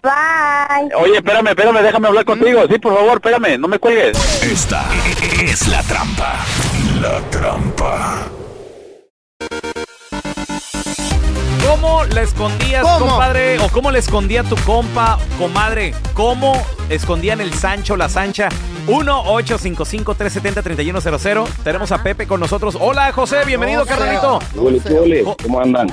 [0.00, 0.94] Bye.
[0.96, 2.62] Oye, espérame, espérame, déjame hablar contigo.
[2.70, 4.42] Sí, por favor, espérame, no me cuelgues.
[4.42, 4.86] Esta
[5.42, 6.36] es la trampa.
[7.02, 8.37] La trampa.
[11.68, 13.10] ¿Cómo le escondías, ¿Cómo?
[13.10, 13.58] compadre?
[13.58, 15.92] ¿O cómo le escondía tu compa, comadre?
[16.14, 16.54] ¿Cómo
[16.88, 18.48] escondían el Sancho, la Sancha?
[18.86, 21.46] 1-855-370-3100.
[21.62, 22.74] Tenemos a Pepe con nosotros.
[22.80, 24.38] Hola, José, bienvenido, carnalito.
[25.42, 25.88] ¿Cómo andan?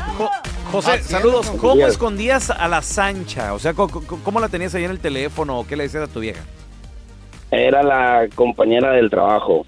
[0.71, 1.51] José, saludos.
[1.59, 3.53] ¿Cómo escondías a la Sancha?
[3.53, 6.07] O sea, ¿cómo, cómo la tenías ahí en el teléfono o qué le decías a
[6.07, 6.39] tu vieja?
[7.51, 9.65] Era la compañera del trabajo.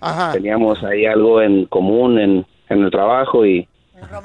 [0.00, 0.32] Ajá.
[0.32, 3.68] Teníamos ahí algo en común en, en el trabajo y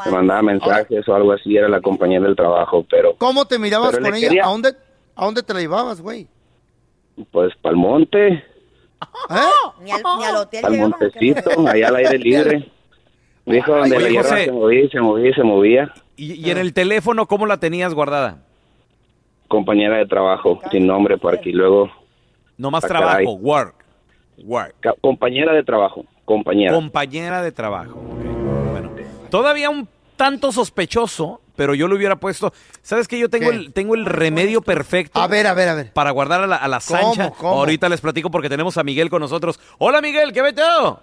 [0.06, 1.56] me mandaba mensajes o algo así.
[1.58, 4.28] Era la compañera del trabajo, pero ¿Cómo te mirabas con ella?
[4.30, 4.74] quería- ¿A dónde,
[5.16, 6.28] ¿A dónde te la llevabas, güey?
[7.32, 8.42] pues para el monte, ¿Eh?
[9.82, 11.00] Ni al, ni al hotel para el llegaban.
[11.00, 12.72] montecito, allá al aire libre.
[13.46, 14.46] Dijo donde Oye, la hierba José.
[14.46, 15.94] se movía y se movía se movía.
[16.16, 18.38] ¿Y, y en el teléfono cómo la tenías guardada?
[19.48, 21.52] Compañera de trabajo, sin nombre, por aquí.
[21.52, 21.92] Luego,
[22.58, 23.26] No más Ah, trabajo, caray.
[23.42, 23.76] work.
[24.46, 24.76] Work.
[25.02, 26.74] compañera de trabajo, compañera.
[26.74, 28.02] Compañera de trabajo.
[29.34, 32.54] Todavía un tanto sospechoso, pero yo lo hubiera puesto.
[32.84, 33.18] ¿Sabes qué?
[33.18, 33.56] Yo tengo ¿Qué?
[33.56, 35.20] el, tengo el remedio perfecto.
[35.20, 35.92] A ver, a ver, a ver.
[35.92, 37.32] Para guardar a la, a la ¿Cómo, Sancha.
[37.32, 37.56] cómo?
[37.56, 39.60] Ahorita les platico porque tenemos a Miguel con nosotros.
[39.80, 41.00] Hola, Miguel, ¿qué veteo?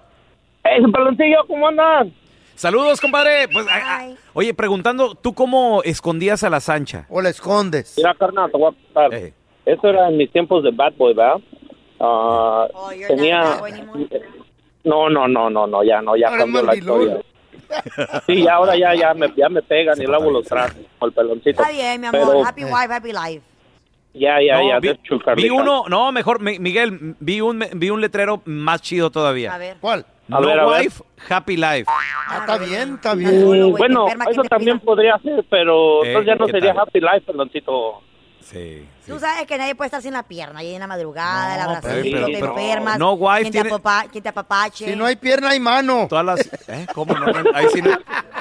[0.63, 2.15] ¡Ey, paloncillo, ¿cómo andan?
[2.55, 3.49] Saludos, compadre.
[3.49, 7.07] Pues, a- a- oye, preguntando, ¿tú cómo escondías a la Sancha?
[7.09, 7.95] ¿O la escondes?
[7.97, 9.13] Mira, carnal, te voy a contar.
[9.15, 9.35] Eh.
[9.67, 11.41] Eso era en mis tiempos de bad boy, ¿verdad?
[11.99, 13.61] Ah, Oh, tenía...
[14.85, 17.21] No, no, no, no, no, ya no, ya cambió la historia.
[18.27, 21.15] Sí, ya ahora ya, ya me, ya me pegan y lavo los trastes con el
[21.15, 21.51] peloncito.
[21.63, 22.21] Está bien, mi amor.
[22.29, 23.43] Pero Happy wife, happy life.
[24.15, 24.99] ya, ya, No, ya, vi,
[25.37, 29.55] vi uno, no, mejor, Mi- Miguel, vi un, vi un letrero más chido todavía.
[29.55, 29.77] A ver.
[29.81, 30.05] ¿Cuál?
[30.31, 30.83] A no ver, a ver.
[30.83, 31.85] wife, happy life.
[31.89, 33.71] Ah, está bien, está bien.
[33.73, 36.73] bueno, te enferma, ¿quién eso también podría ser, pero Eh, entonces ya no ¿qué sería
[36.75, 36.83] tal?
[36.83, 38.03] happy life, peloncito.
[38.43, 38.87] Sí.
[39.05, 39.13] sí.
[39.13, 40.63] Tú sabes que nadie puede estar sin la pierna.
[40.65, 42.99] Y en la madrugada, el No, abracito, te enfermas.
[42.99, 44.85] no, wife, quien te, tiene- apapa- quien te apapache.
[44.87, 46.07] Si no hay pierna, hay mano.
[46.09, 46.87] Todas las, ¿eh?
[46.95, 47.27] ¿Cómo no?
[47.55, 47.91] Ahí sí no,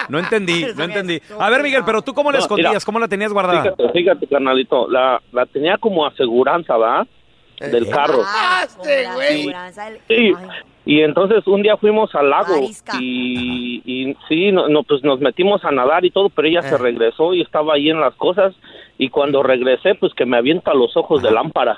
[0.10, 1.22] no entendí, no entendí.
[1.40, 2.82] A ver, Miguel, pero tú cómo la escondías, mira.
[2.86, 3.62] cómo la tenías guardada.
[3.64, 7.08] Fíjate, fíjate, carnalito, la, la tenía como aseguranza, ¿verdad?
[7.60, 8.22] Del carro.
[8.26, 9.44] Ah, güey.
[9.44, 9.52] Sí,
[10.08, 10.34] Ay,
[10.86, 12.56] y entonces un día fuimos al lago
[13.00, 16.78] y, y sí, no, no, pues nos metimos a nadar y todo, pero ella se
[16.78, 18.56] regresó y estaba ahí en las cosas
[19.00, 21.76] y cuando regresé, pues que me avienta los ojos de lámpara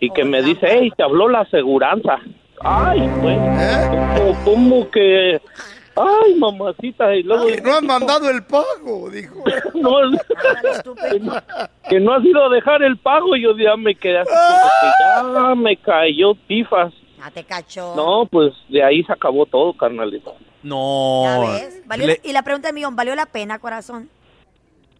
[0.00, 2.18] y que me dice, hey, te habló la aseguranza.
[2.60, 3.88] Ay, pues, ¿Eh?
[4.16, 5.40] como, como que,
[5.94, 7.46] ay, mamacita, y luego...
[7.46, 9.44] Que no han mandado el pago, dijo.
[9.74, 9.90] no,
[11.88, 14.70] que no has ido a dejar el pago y yo ya me quedé así como
[14.80, 16.92] que ya me cayó pifas.
[17.18, 17.94] Ya te cachó.
[17.96, 20.34] No, pues de ahí se acabó todo, carnalito.
[20.62, 21.22] No.
[21.24, 21.82] ¿Ya ves?
[21.86, 24.08] ¿Valió Le- la- y la pregunta del millón, ¿valió la pena, corazón?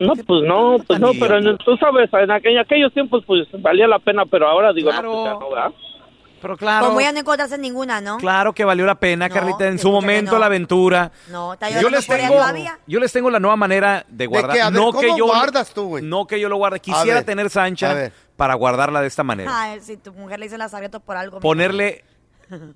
[0.01, 3.89] No, pues no, pues no, pero en- tú sabes, en aqu- aquellos tiempos pues valía
[3.89, 5.09] la pena, pero ahora digo, Claro.
[5.13, 5.73] no, pues ya no, ¿verdad?
[6.41, 8.17] Pero claro, Como ya no encontraste ninguna, ¿no?
[8.19, 10.39] claro que valió la pena, No, Carlita, en su momento no.
[10.39, 11.11] la aventura.
[11.33, 12.79] No, Yo les tengo, todavía.
[12.87, 14.53] yo les tengo la nueva manera de guardar.
[14.55, 14.63] qué?
[14.63, 16.05] A ver, no ¿cómo que yo guardas tú, güey?
[16.05, 16.79] No que yo lo guarde.
[16.79, 19.51] Quisiera ver, tener Sancha para guardarla de esta manera.
[19.53, 21.41] Ay, si tu mujer le hizo las abiertas por algo.
[21.41, 22.05] Ponerle,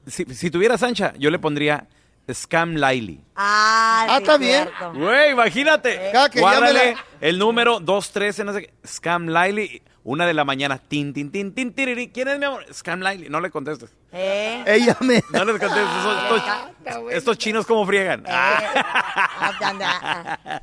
[0.08, 1.86] si, si tuviera Sancha, yo le pondría
[2.32, 3.20] Scam Laili.
[3.36, 4.68] Ah, Ah, sí, está bien.
[4.68, 4.92] cierto.
[4.94, 6.10] Güey, imagínate.
[6.12, 8.74] Cada que llame Guárdale la- el número 213, no sé qué.
[8.86, 10.78] Scam Laili, una de la mañana.
[10.78, 12.08] Tin, tin, tin, tin, tiriri.
[12.10, 12.64] ¿Quién es mi amor?
[12.72, 13.28] Scam Laili.
[13.28, 13.90] No le contestes.
[14.12, 14.62] ¿Eh?
[14.66, 15.22] Ella me...
[15.32, 15.82] No le contestes.
[15.82, 16.42] Estos,
[16.86, 18.24] estos- estos chinos como friegan.
[18.28, 20.62] Ah, anda.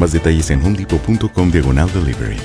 [0.00, 2.38] Más detalles en homedepot.com diagonal delivery.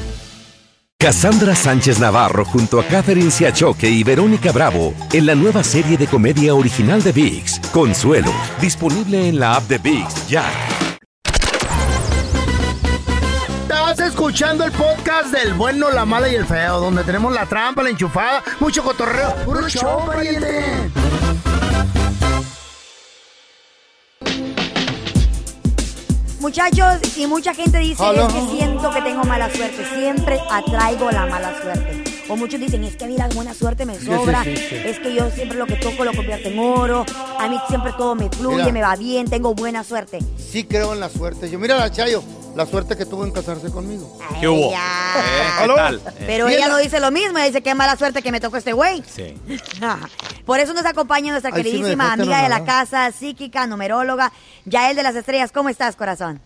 [1.00, 6.08] Cassandra Sánchez Navarro junto a Catherine Siachoque y Verónica Bravo en la nueva serie de
[6.08, 10.44] comedia original de VIX, Consuelo, disponible en la app de VIX ya.
[13.62, 17.84] Estás escuchando el podcast del bueno, la mala y el feo, donde tenemos la trampa,
[17.84, 19.34] la enchufada, mucho cotorreo.
[19.46, 20.92] ¡Puro show, pariente!
[26.40, 28.28] Muchachos, y mucha gente dice, Hola.
[28.28, 29.84] es que siento que tengo mala suerte.
[29.96, 32.04] Siempre atraigo la mala suerte.
[32.28, 34.44] O muchos dicen, es que a mí la buena suerte me sí, sobra.
[34.44, 34.76] sí, sí.
[34.84, 37.06] Es que yo siempre lo que toco lo convierto en oro.
[37.40, 38.72] A mí siempre todo me fluye, Mira.
[38.74, 40.20] me va bien, tengo buena suerte.
[40.38, 41.50] Sí creo en la suerte.
[41.50, 42.24] Yo mira la Chayo,
[42.56, 44.18] la suerte que tuvo en casarse conmigo.
[44.40, 44.72] ¿Qué hubo?
[44.72, 45.14] ya.
[45.18, 45.76] Eh, ¿Qué ¿Aló?
[45.76, 46.02] tal?
[46.26, 48.74] Pero ella no dice lo mismo, ella dice que mala suerte que me tocó este
[48.74, 49.04] güey.
[49.06, 49.38] Sí.
[50.46, 54.32] Por eso nos acompaña nuestra Ay, queridísima amiga de la casa, psíquica, numeróloga,
[54.66, 55.52] Yael de las Estrellas.
[55.52, 56.40] ¿Cómo estás, corazón?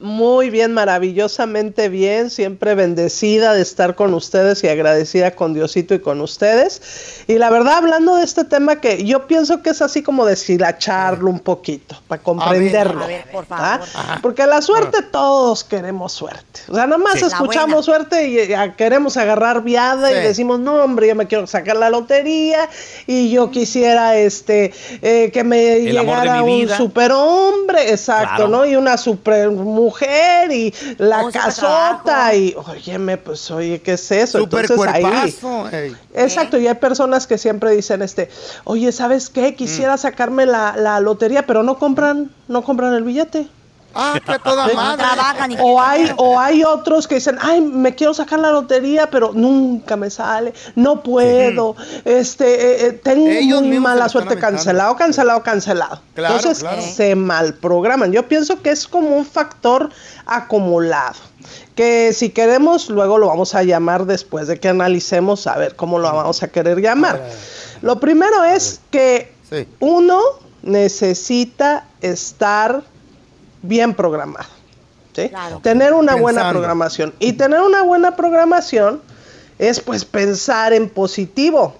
[0.00, 5.98] Muy bien, maravillosamente bien, siempre bendecida de estar con ustedes y agradecida con Diosito y
[5.98, 7.24] con ustedes.
[7.26, 11.28] Y la verdad, hablando de este tema que yo pienso que es así como deshilacharlo
[11.28, 13.02] un poquito, para comprenderlo.
[13.02, 13.80] A ver, por ¿ah?
[13.84, 14.20] favor.
[14.22, 16.60] Porque la suerte todos queremos suerte.
[16.68, 17.24] O sea, nada más Sí.
[17.24, 21.76] Escuchamos suerte y eh, queremos agarrar viada y decimos, no, hombre, yo me quiero sacar
[21.76, 22.68] la lotería
[23.06, 28.48] y yo quisiera este eh, que me El llegara un superhombre, exacto, Claro.
[28.48, 28.66] ¿no?
[28.66, 29.50] Y una super
[29.88, 34.38] mujer y la casota y, óyeme, pues, oye, ¿qué es eso?
[34.40, 35.68] Super Entonces ahí, cuerpazo.
[35.76, 35.96] ey.
[36.14, 38.28] exacto, y hay personas que siempre dicen, este,
[38.64, 39.54] oye, ¿sabes qué?
[39.54, 39.98] Quisiera Mm.
[39.98, 43.46] sacarme la, la lotería, pero no compran, no compran el billete.
[43.94, 45.02] Ah, que toda madre.
[45.02, 49.32] trabajan O hay, o hay otros que dicen, ay, me quiero sacar la lotería, pero
[49.34, 51.74] nunca me sale, no puedo,
[52.04, 56.00] este, eh, eh, tengo Ellos muy mala suerte, cancelado, cancelado, cancelado.
[56.14, 56.82] Claro, Entonces claro.
[56.82, 58.12] se malprograman.
[58.12, 59.90] Yo pienso que es como un factor
[60.26, 61.16] acumulado,
[61.74, 65.98] que si queremos, luego lo vamos a llamar después de que analicemos, a ver cómo
[65.98, 67.22] lo vamos a querer llamar.
[67.82, 69.66] Lo primero es que Sí.
[69.80, 70.20] uno
[70.62, 72.82] necesita estar
[73.62, 74.48] bien programado.
[75.14, 75.28] ¿sí?
[75.28, 75.60] Claro.
[75.62, 77.12] Tener una buena programación.
[77.18, 79.00] Y tener una buena programación
[79.58, 81.74] es pues pensar en positivo.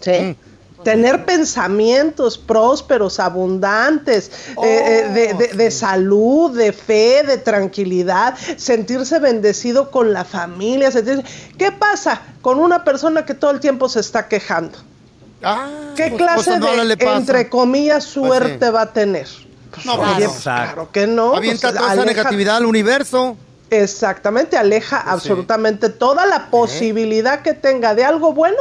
[0.00, 0.10] ¿sí?
[0.12, 0.82] Mm.
[0.84, 8.36] Tener pensamientos prósperos, abundantes, Oh, eh, eh, de, de- de salud, de fe, de tranquilidad,
[8.56, 10.90] sentirse bendecido con la familia.
[10.92, 11.24] sentirse-
[11.58, 14.78] ¿Qué pasa con una persona que todo el tiempo se está quejando?
[15.42, 18.72] Ah, ¿Qué pues, clase pues, no de, entre comillas, Pues, suerte sí.
[18.72, 19.26] va a tener?
[19.84, 21.34] No, Oye, pues, pues, claro que no.
[21.34, 23.36] Avienta pues, toda esa aleja- negatividad al universo.
[23.70, 28.56] Exactamente, aleja absolutamente toda la posibilidad que tenga de algo bueno,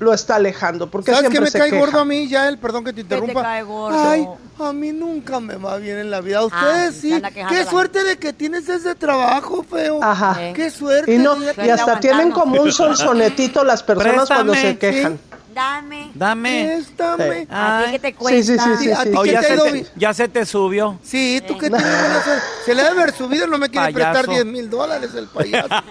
[0.00, 0.90] lo está alejando.
[0.90, 1.80] Porque ¿Sabes qué siempre me se cae queja.
[1.84, 2.58] gordo a mí, ya él?
[2.58, 3.42] Perdón que te te interrumpa.
[3.42, 4.10] cae gordo?
[4.10, 4.26] Ay,
[4.58, 6.38] a mí nunca me va bien en la vida.
[6.38, 7.40] A ustedes sí, se sí.
[7.48, 10.02] Qué suerte de que tienes ese trabajo, feo.
[10.02, 10.34] Ajá.
[10.34, 10.52] Sí.
[10.54, 11.14] Qué suerte.
[11.14, 15.20] Y, no, y hasta tienen como un sonsonetito las personas cuando se Préstame, quejan.
[15.54, 16.10] Dame.
[16.14, 16.64] Dame.
[16.76, 17.46] Préstame.
[17.50, 18.42] ¿A ti qué te Sí, cuesta?
[18.52, 20.98] sí, sí, sí, ¿A ti Oh, qué ya, te se te, ya se te subió.
[21.02, 22.42] Sí, tú que tienes buena suerte.
[22.64, 24.12] Se le debe haber subido, no me quiere Payaso.
[24.12, 25.68] prestar 10 mil dólares el payaso.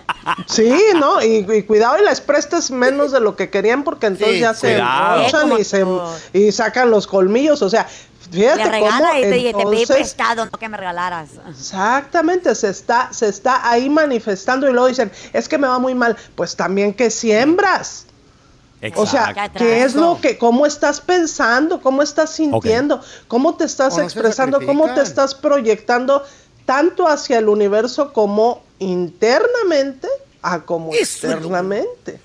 [0.48, 1.22] Sí, ¿no?
[1.24, 4.54] Y, y cuidado y les prestes menos de lo que querían porque entonces Sí, ya
[4.54, 5.86] se embolsan y, se,
[6.34, 7.62] y sacan los colmillos.
[7.62, 7.86] O sea,
[8.32, 11.30] fíjate Le regala cómo y te dije, te pedí entonces- prestado, no que me regalaras.
[11.50, 15.96] Exactamente, se está, se está ahí manifestando y luego dicen, es que me va muy
[15.96, 16.16] mal.
[16.36, 18.06] Pues también que siembras.
[18.96, 19.52] O sea.
[19.58, 23.98] ¿qué es lo que, cómo estás pensando, cómo estás sintiendo, cómo te estás O no
[23.98, 26.24] se expresando, cómo te estás proyectando
[26.66, 30.08] tanto hacia el universo como internamente
[30.42, 32.22] a como externamente.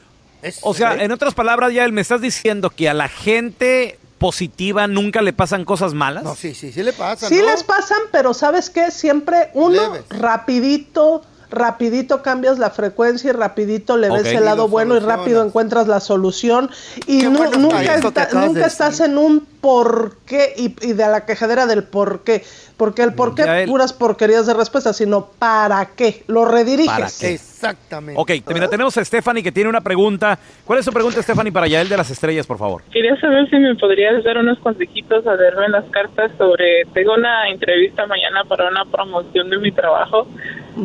[0.63, 5.23] O sea, en otras palabras, ya me estás diciendo que a la gente positiva nunca
[5.23, 6.25] le pasan cosas malas.
[6.25, 7.47] No, sí, sí, sí le pasa, Sí ¿no?
[7.47, 8.91] les pasan, pero ¿sabes qué?
[8.91, 10.05] Siempre uno Leves.
[10.09, 11.23] rapidito,
[11.55, 16.01] rapidito cambias la frecuencia y rapidito le ves el lado bueno y rápido encuentras la
[16.01, 16.71] solución
[17.07, 21.07] y Qué nu- bueno nunca, está nunca estás en un por qué y, y de
[21.09, 22.45] la quejadera del por qué.
[22.77, 26.25] Porque el por qué puras porquerías de respuesta, sino para qué.
[26.27, 26.93] Lo rediriges.
[26.93, 27.35] ¿Para qué?
[27.35, 28.21] Exactamente.
[28.21, 30.39] Ok, mira, tenemos a Stephanie que tiene una pregunta.
[30.67, 32.83] ¿Cuál es su pregunta, Stephanie, para Yael de las Estrellas, por favor?
[32.93, 36.85] Quería saber si me podrías dar unos consejitos a verme en las cartas sobre...
[36.93, 40.27] Tengo una entrevista mañana para una promoción de mi trabajo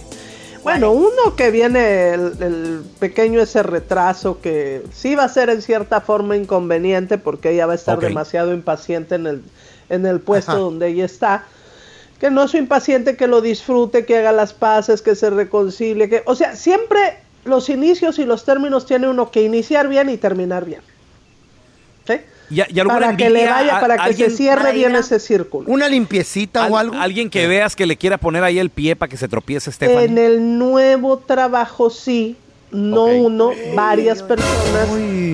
[0.63, 5.61] Bueno, uno que viene el, el pequeño ese retraso que sí va a ser en
[5.61, 9.43] cierta forma inconveniente porque ella va a estar demasiado impaciente en el,
[9.91, 10.61] en el puesto Ajá.
[10.61, 11.45] donde ella está.
[12.25, 16.23] Que no sea impaciente, que lo disfrute, que haga las paces, que se reconcilie, que,
[16.25, 20.65] o sea, siempre los inicios y los términos tiene uno que iniciar bien y terminar
[20.65, 20.81] bien.
[22.07, 22.15] ¿Sí?
[22.49, 25.71] ¿Y, y alguna Para que le vaya, ¿A- para que se cierre bien ese círculo.
[25.71, 26.97] Una limpiecita o al- algo.
[26.99, 30.05] Alguien que veas que le quiera poner ahí el pie para que se tropiece Stephanie.
[30.07, 32.39] En el nuevo trabajo sí,
[32.75, 34.89] no uno, varias personas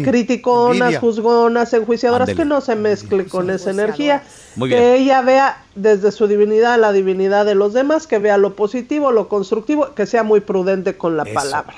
[0.04, 1.00] criticonas, envidia.
[1.00, 4.22] juzgonas, enjuiciadoras, que no se mezcle con esa energía.
[4.56, 8.54] Muy que ella vea desde su divinidad la divinidad de los demás, que vea lo
[8.54, 11.34] positivo, lo constructivo, que sea muy prudente con la Eso.
[11.34, 11.76] palabra.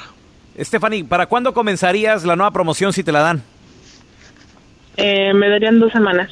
[0.59, 3.43] Stephanie, ¿para cuándo comenzarías la nueva promoción si te la dan?
[4.97, 6.31] Eh, me darían dos semanas.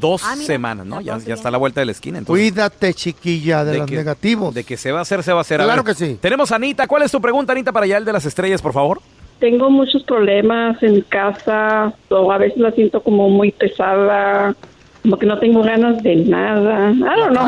[0.00, 1.00] Dos Ah, semanas, ¿no?
[1.00, 2.18] Ya, ya está a la vuelta de la esquina.
[2.18, 4.54] Entonces, Cuídate, chiquilla, de, de los que- negativos.
[4.54, 5.60] de que se va a hacer, se va a hacer.
[5.60, 6.18] Claro que sí.
[6.20, 6.86] Tenemos a Anita.
[6.86, 9.00] ¿Cuál es tu pregunta, Anita, para allá el de las estrellas, por favor?
[9.40, 14.54] Tengo muchos problemas en mi casa, o a veces la siento como muy pesada,
[15.02, 16.90] como que no tengo ganas de nada.
[16.92, 17.44] I don't know.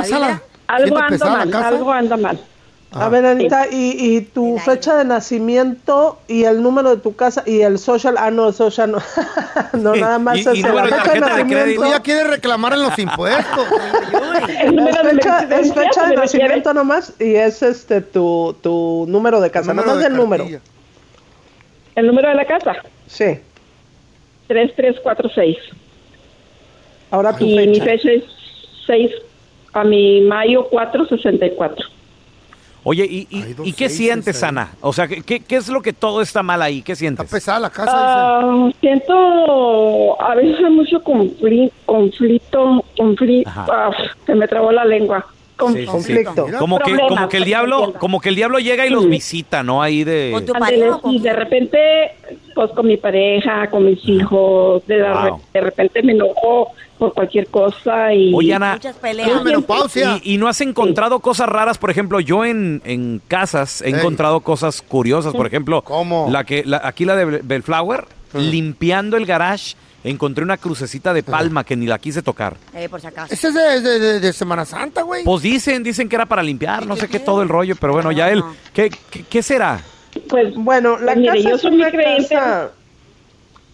[0.69, 1.69] Algo ¿Siente anda mal, casa?
[1.69, 2.41] algo anda mal.
[2.99, 7.43] A ver, Anita, y, y tu fecha de nacimiento y el número de tu casa
[7.47, 8.99] y el social, ah, no, el social no,
[9.75, 11.65] no, nada más Y- es y la número de fecha de tarjeta de nacimiento.
[11.65, 11.83] crédito.
[11.83, 13.67] Tú ya quieres reclamar en los impuestos.
[14.57, 19.41] Es fecha, es residencia, fecha ¿se de nacimiento nomás y es este tu, tu número
[19.41, 20.47] de casa, nomás de el número.
[21.95, 22.73] ¿El número de la casa?
[23.07, 23.39] Sí.
[24.49, 25.57] 3346.
[27.11, 27.71] Ahora tu y fecha.
[27.71, 28.25] mi fecha es
[28.87, 29.11] 6
[29.73, 31.87] a mi mayo 464.
[32.89, 34.69] Oye, ¿y, y, ¿y qué sientes, Ana?
[34.81, 36.83] O sea, ¿qué, qué, qué es lo que todo está mal ahí?
[36.83, 37.25] ¿Qué sientes?
[37.25, 43.91] Está pesada la Ah, siento a veces hay mucho confli- conflicto, conflicto, Ajá.
[44.25, 45.27] se me trabó la lengua.
[45.57, 46.25] Con- Sí, sí, sí.
[46.59, 49.83] Como que, como que el diablo, como que el diablo llega y los visita, ¿no?
[49.83, 50.33] Ahí de.
[50.55, 51.79] Ándale, y de repente,
[52.55, 55.41] pues con mi pareja, con mis hijos, de, la- Wow.
[55.55, 58.33] de repente me enojo por cualquier cosa y...
[58.35, 59.29] Oye, Ana, peleas.
[60.25, 61.77] ¿Y, y no has encontrado cosas raras?
[61.79, 63.95] Por ejemplo, yo en, en casas he Ey.
[63.95, 65.35] encontrado cosas curiosas.
[65.35, 65.83] Por ejemplo,
[66.31, 68.05] la que la- aquí la de Bel- Bellflower,
[68.35, 69.75] limpiando el garage,
[70.11, 72.57] encontré una crucecita de palma que ni la quise tocar.
[72.75, 73.33] Eh, por si acaso.
[73.33, 75.25] Ese es de, de- de- de Semana Santa, güey.
[75.25, 78.13] Pues dicen, dicen que era para limpiar, no sé qué todo el rollo, pero bueno,
[78.13, 78.43] ya él,
[78.73, 79.81] ¿qué, qué, qué será?
[80.29, 82.35] Pues bueno, la pues, mire, casa yo es soy una creyente.
[82.35, 82.71] casa.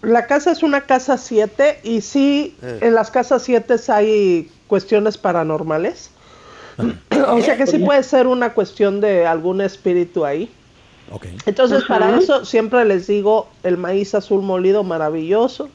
[0.03, 2.79] La casa es una casa 7 y sí, Eh.
[2.83, 6.11] en las casas 7 hay cuestiones paranormales.
[7.29, 10.51] o sea que sí puede ser una cuestión de algún espíritu ahí.
[11.45, 11.99] Entonces, Ajá.
[11.99, 15.69] para eso siempre les digo el maíz azul molido maravilloso.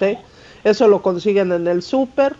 [0.00, 0.18] ¿Sí?
[0.64, 2.34] Eso lo consiguen en el súper.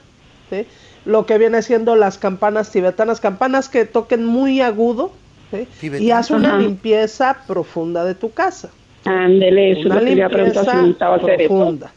[0.51, 0.67] ¿sí?
[1.05, 5.13] Lo que viene siendo las campanas tibetanas, campanas que toquen muy agudo.
[5.51, 5.69] ¿sí?
[5.99, 6.59] Y haz una Ajá.
[6.59, 8.71] limpieza profunda de tu casa.
[9.05, 11.49] Ándele, Una si limpieza eso.
[11.49, 11.93] profunda.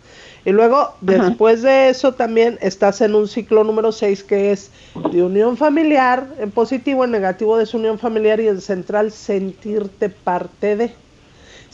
[0.46, 4.72] Y luego, después de eso, también estás en un ciclo número 6 que es
[5.12, 10.92] de unión familiar, en positivo, en negativo, desunión familiar y en central, sentirte parte de.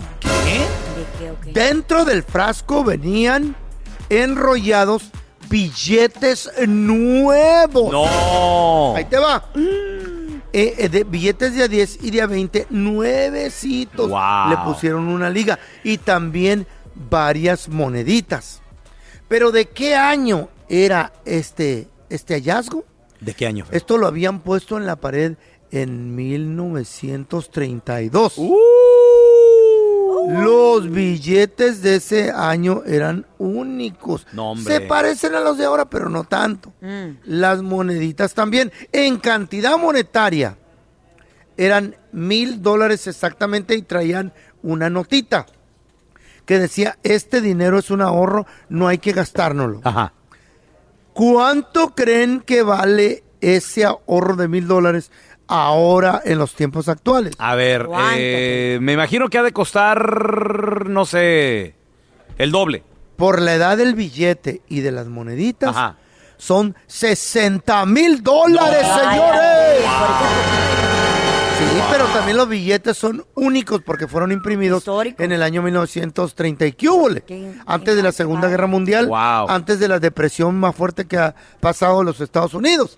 [1.54, 3.56] Dentro del frasco venían
[4.10, 5.04] enrollados
[5.52, 7.92] billetes nuevos.
[7.92, 8.96] No.
[8.96, 9.46] Ahí te va.
[10.54, 14.10] Eh, eh, de billetes de a 10 y de a 20, nuevecitos.
[14.10, 14.50] Wow.
[14.50, 16.68] Le pusieron una liga y también
[17.10, 18.62] varias moneditas.
[19.28, 22.86] Pero ¿de qué año era este, este hallazgo?
[23.20, 23.66] ¿De qué año?
[23.72, 25.34] Esto lo habían puesto en la pared
[25.72, 28.36] en 1932.
[30.30, 34.28] Los billetes de ese año eran únicos.
[34.34, 34.56] No.
[34.56, 36.74] Se parecen a los de ahora, pero no tanto.
[36.82, 37.18] Mm.
[37.26, 38.72] Las moneditas también.
[38.92, 40.58] En cantidad monetaria
[41.58, 45.46] eran mil dólares exactamente y traían una notita
[46.46, 49.82] que decía, este dinero es un ahorro, no hay que gastárnoslo.
[49.84, 50.14] Ajá.
[51.14, 55.12] ¿Cuánto creen que vale ese ahorro de mil dólares
[55.52, 57.34] ahora en los tiempos actuales?
[57.38, 61.76] A ver, eh, me imagino que ha de costar, no sé,
[62.38, 62.84] el doble.
[63.18, 65.98] Por la edad del billete y de las moneditas, Ajá.
[66.38, 68.98] son 60 mil dólares, No.
[68.98, 69.86] señores.
[71.60, 74.84] Sí, pero también los billetes son únicos porque fueron imprimidos
[75.20, 77.24] en el año 1930 y qué húbole,
[77.68, 79.48] antes de la Segunda Guerra Mundial, Wow.
[79.50, 82.98] antes de la depresión más fuerte que ha pasado en los Estados Unidos.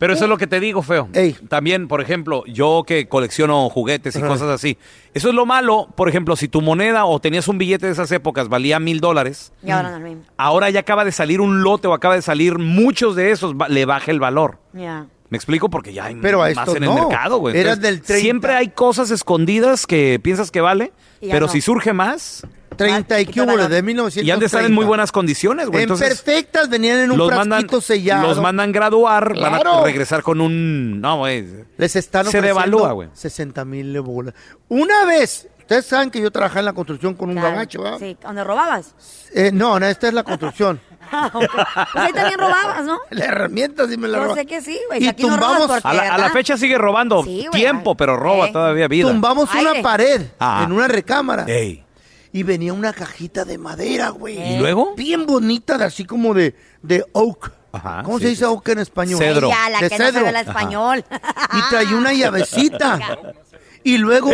[0.00, 1.08] Pero eso es lo que te digo, feo.
[1.48, 4.26] También, por ejemplo, yo que colecciono juguetes y Ajá.
[4.28, 4.78] cosas así.
[5.14, 8.10] Eso es lo malo, por ejemplo, si tu moneda o tenías un billete de esas
[8.10, 10.22] épocas valía mil dólares, Y ahora no es lo mismo.
[10.38, 13.68] ahora ya acaba de salir un lote o acaba de salir muchos de esos, va-
[13.68, 14.58] le baja el valor.
[14.72, 15.06] Ya.
[15.28, 15.68] ¿Me explico?
[15.68, 16.94] Porque ya hay Pero a más estos en el no.
[17.08, 17.54] mercado, güey.
[17.56, 18.22] Entonces, del 30.
[18.22, 21.52] Siempre hay cosas escondidas que piensas que vale, Y ya pero no.
[21.52, 22.44] si surge más...
[22.84, 24.26] 30 y húbole, de 1930.
[24.26, 25.78] Y han de estar en muy buenas condiciones, güey.
[25.78, 28.26] En Entonces, perfectas venían en un los frasquito mandan, sellado.
[28.28, 29.84] los mandan graduar, van a Claro.
[29.84, 31.00] regresar con un...
[31.00, 31.46] No, güey.
[31.76, 33.08] Les están Se ofreciendo devalúa, güey.
[33.12, 34.34] 60 mil de bolas.
[34.68, 37.50] Una vez, ustedes saben que yo trabajé en la construcción con un Claro.
[37.50, 37.98] gabacho, ¿verdad?
[37.98, 38.94] Sí, donde robabas.
[39.34, 40.80] Eh, no, no, esta es la construcción.
[41.12, 41.44] Ah, ok.
[41.50, 43.00] Pues ahí también robabas, ¿no?
[43.10, 44.34] La herramienta sí me la Yo roba.
[44.36, 45.02] sé que sí, güey.
[45.02, 46.32] Y aquí tumbamos- robas porque, A la, a la ¿verdad?
[46.34, 48.52] fecha sigue robando Sí, tiempo, pero roba Eh.
[48.52, 49.08] todavía vida.
[49.08, 49.70] Tumbamos Aire.
[49.72, 50.62] una pared Ah.
[50.64, 51.46] en una recámara.
[51.48, 51.84] Ey.
[52.32, 54.54] Y venía una cajita de madera, güey.
[54.54, 54.94] ¿Y luego?
[54.94, 57.52] Bien bonita, de así como de, de oak.
[57.72, 58.50] Ajá, ¿Cómo sí, se dice sí.
[58.50, 59.18] oak en español?
[59.18, 59.48] Cedro.
[59.48, 60.18] Ya, la de que no cedro.
[60.20, 61.04] sabe el español.
[61.52, 63.18] Y traía una llavecita.
[63.84, 64.30] y luego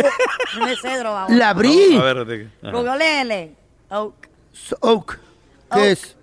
[0.59, 1.97] No es cedro, la abrí.
[1.97, 2.49] A ver.
[2.61, 3.55] Google.
[3.89, 4.29] Oak.
[4.81, 5.19] Oak.
[5.71, 5.85] ¿Qué Oak.
[5.85, 6.15] es?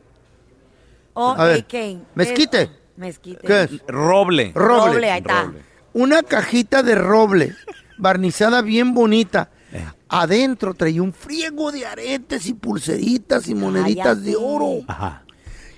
[1.17, 1.79] A ver, O-A-K.
[2.15, 2.71] mezquite.
[2.97, 3.47] Mezquite.
[3.47, 3.71] ¿Qué es?
[3.87, 4.53] Roble.
[4.55, 4.93] Roble.
[4.93, 5.53] Roble, ahí está.
[5.93, 7.55] Una cajita de roble,
[7.99, 9.51] barnizada bien bonita.
[9.75, 9.85] Eh.
[10.09, 14.85] Adentro traía un friego de aretes y pulseritas y moneditas de oro.
[14.87, 15.25] Ajá.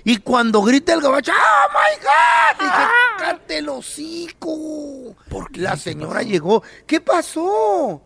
[0.03, 2.65] Y cuando grita el gabacho, ¡Oh my God!
[2.65, 5.15] Dije, ¡cállate el hocico!
[5.55, 8.03] La señora llegó, ¿qué pasó?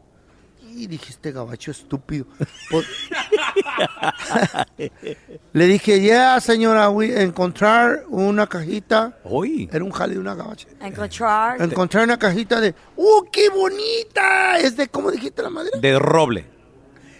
[0.73, 2.25] Y dije, este gabacho estúpido.
[2.69, 2.85] Pues-
[5.53, 9.17] Le dije, ya, señora, we- encontrar una cajita.
[9.23, 9.69] Uy.
[9.71, 10.67] Era un jale de una gabacha.
[10.79, 11.61] Encontrar.
[11.61, 14.57] Encontrar una cajita de, ¡uh, qué bonita!
[14.59, 15.77] Es de, ¿cómo dijiste la madera?
[15.79, 16.45] De roble.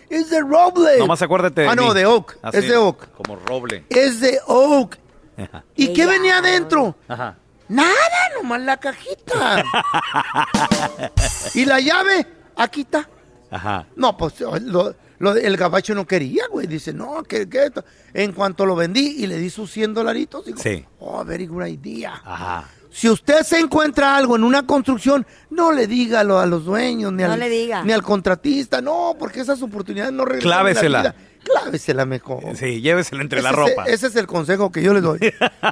[0.10, 0.98] Es de roble.
[1.00, 1.68] Nomás acuérdate.
[1.68, 2.38] Ah, no, de oak.
[2.42, 3.10] Así, es de oak.
[3.12, 3.86] Como roble.
[3.90, 4.98] Es de oak.
[5.38, 5.64] Ajá.
[5.76, 6.96] ¿Y qué venía adentro?
[7.08, 7.38] Ajá.
[7.70, 7.94] Nada,
[8.36, 9.64] nomás la cajita.
[11.56, 12.28] ¿Y la llave?
[12.58, 13.08] Aquí está.
[13.52, 13.86] Ajá.
[13.96, 16.66] No, pues lo- lo- el gabacho no quería, güey.
[16.68, 17.84] Dice, no, que, que esto.
[18.14, 20.84] En cuanto lo vendí y le di sus 100 dolaritos, digo, Sí.
[21.00, 22.20] oh, very good idea.
[22.26, 22.68] Ajá.
[22.90, 27.24] Si usted se encuentra algo en una construcción, no le dígalo a los dueños, ni,
[27.24, 27.84] No al, le diga.
[27.84, 30.44] ni al contratista, no, porque esas oportunidades no regresan.
[30.46, 31.02] en la Clávesela.
[31.02, 31.16] vida.
[31.44, 32.56] Clávesela mejor.
[32.56, 33.86] Sí, llévesela entre la ropa.
[33.86, 35.20] Es, ese es el consejo que yo le doy.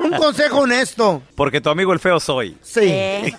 [0.03, 1.21] Un consejo honesto.
[1.35, 2.57] Porque tu amigo el feo soy.
[2.61, 2.81] Sí.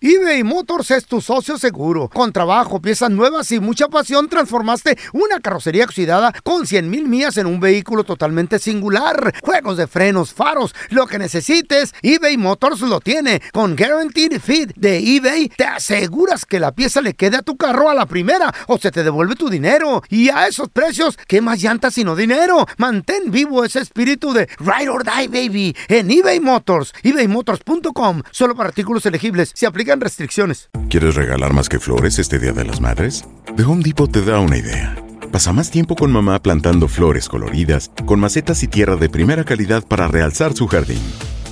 [0.00, 2.08] eBay Motors es tu socio seguro.
[2.08, 7.36] Con trabajo, piezas nuevas y mucha pasión, transformaste una carrocería oxidada con 100 mil millas
[7.36, 9.34] en un vehículo totalmente singular.
[9.42, 13.40] Juegos de frenos, faros, lo que necesites, eBay Motors lo tiene.
[13.52, 17.90] Con Guaranteed Fit de eBay, te aseguras que la pieza le quede a tu carro
[17.90, 20.02] a la primera o se te devuelve tu dinero.
[20.08, 22.66] Y a esos precios, ¿qué más llantas sino dinero?
[22.78, 26.92] Mantén vivo ese espíritu de Ride or Die, baby, en eBay Motors.
[27.02, 28.22] ebaymotors.com.
[28.30, 29.52] Solo para artículos elegibles.
[29.54, 30.68] Se aplican restricciones.
[30.88, 33.24] ¿Quieres regalar más que flores este Día de las Madres?
[33.56, 34.96] The Home Depot te da una idea.
[35.32, 39.84] Pasa más tiempo con mamá plantando flores coloridas, con macetas y tierra de primera calidad
[39.86, 41.00] para realzar su jardín.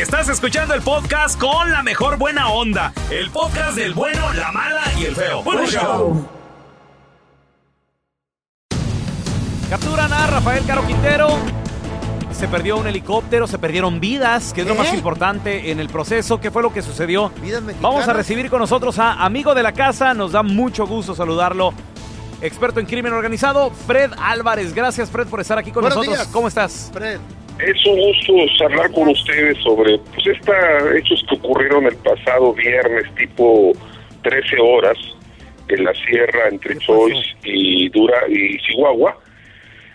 [0.00, 2.94] Estás escuchando el podcast con la mejor buena onda.
[3.10, 5.42] El podcast del bueno, la mala y el feo.
[5.42, 6.26] Bueno, show.
[9.68, 11.28] Capturan a Rafael Caro Quintero.
[12.32, 16.40] se perdió un helicóptero, se perdieron vidas, que es lo más importante en el proceso.
[16.40, 17.30] ¿Qué fue lo que sucedió?
[17.82, 21.74] Vamos a recibir con nosotros a amigo de la casa, nos da mucho gusto saludarlo.
[22.40, 24.72] Experto en crimen organizado, Fred Álvarez.
[24.72, 26.18] Gracias, Fred, por estar aquí con Buenos nosotros.
[26.20, 26.32] días.
[26.32, 26.90] ¿Cómo estás?
[27.66, 30.56] Es un gusto hablar con ustedes sobre pues, estos
[30.96, 33.72] hechos que ocurrieron el pasado viernes, tipo
[34.22, 34.96] 13 horas,
[35.68, 39.16] en la sierra entre Choice y Dura y Chihuahua.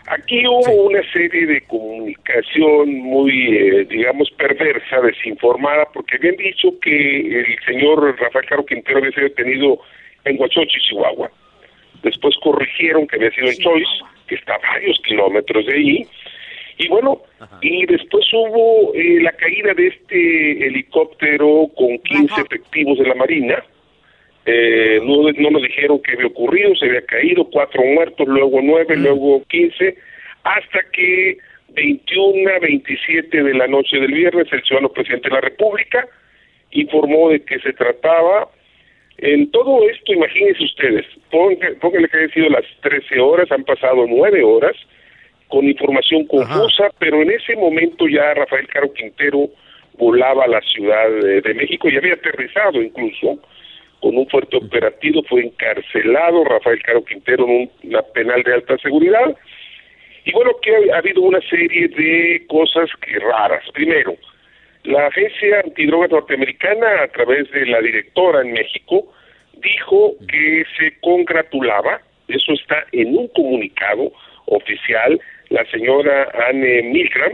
[0.08, 7.40] Aquí hubo una serie de comunicación muy, eh, digamos, perversa, desinformada, porque habían dicho que
[7.40, 9.80] el señor Rafael Caro Quintero había sido detenido
[10.26, 11.32] en Huachochi, Chihuahua.
[12.04, 13.92] Después corrigieron que había sido en Choice,
[14.28, 16.08] que está a varios kilómetros de ahí.
[16.78, 17.22] Y bueno,
[17.62, 23.64] y después hubo eh, la caída de este helicóptero con 15 efectivos de la Marina.
[24.46, 28.96] Eh, no, no nos dijeron qué había ocurrido, se había caído, cuatro muertos, luego nueve,
[28.98, 29.96] luego 15,
[30.44, 31.38] hasta que
[31.70, 36.08] 21 a 27 de la noche del viernes el ciudadano presidente de la República
[36.72, 38.50] informó de que se trataba.
[39.18, 44.44] En todo esto, imagínense ustedes, pónganle, que hayan sido las 13 horas, han pasado 9
[44.44, 44.76] horas,
[45.48, 49.50] con información confusa, pero en ese momento ya Rafael Caro Quintero
[49.98, 53.40] volaba a la Ciudad de, de México y había aterrizado incluso
[54.02, 58.78] con un fuerte operativo, fue encarcelado Rafael Caro Quintero en un- una penal de alta
[58.80, 59.36] seguridad.
[60.26, 63.64] Y bueno, que ha, ha habido una serie de cosas que raras.
[63.74, 64.16] Primero,
[64.84, 69.12] la agencia antidrogas norteamericana, a través de la directora en México,
[69.54, 74.12] dijo que se congratulaba, eso está en un comunicado
[74.48, 75.20] oficial,
[75.56, 77.34] la señora Anne Milgram,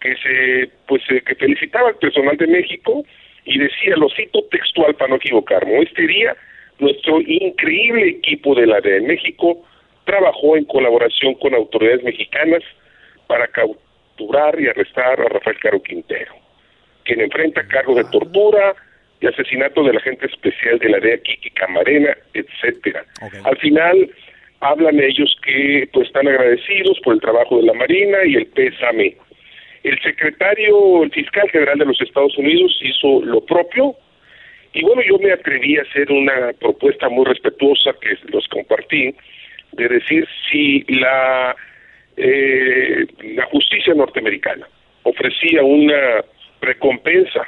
[0.00, 3.04] que se pues eh, que felicitaba al personal de México
[3.44, 6.36] y decía, lo cito textual para no equivocarme, este día
[6.78, 9.64] nuestro increíble equipo de la DEA en México
[10.04, 12.62] trabajó en colaboración con autoridades mexicanas
[13.26, 16.46] para capturar y arrestar a Rafael Caro Quintero
[17.06, 18.74] quien enfrenta cargos de tortura
[19.20, 23.04] y asesinato del agente especial de la DEA Kiki Camarena, etcétera.
[23.44, 24.10] Al final
[24.60, 29.16] hablan ellos que pues están agradecidos por el trabajo de la Marina y el pésame.
[29.82, 33.94] El secretario, el fiscal general de los Estados Unidos hizo lo propio
[34.72, 39.14] y bueno, yo me atreví a hacer una propuesta muy respetuosa que los compartí
[39.72, 41.56] de decir si la
[42.16, 44.68] eh, la justicia norteamericana
[45.02, 46.24] ofrecía una
[46.60, 47.46] recompensa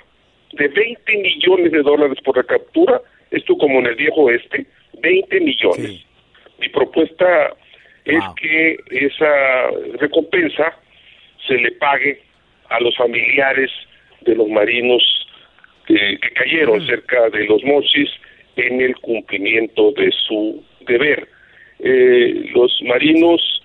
[0.53, 3.01] de 20 millones de dólares por la captura,
[3.31, 4.67] esto como en el viejo oeste,
[5.03, 6.07] 20 millones.
[6.59, 7.55] Mi propuesta
[8.05, 10.77] es que esa recompensa
[11.47, 12.21] se le pague
[12.71, 13.71] a los familiares
[14.23, 15.03] de los marinos
[15.87, 18.11] que, que cayeron cerca de los mochis
[18.57, 21.29] en el cumplimiento de su deber.
[21.81, 23.63] Eh, los marinos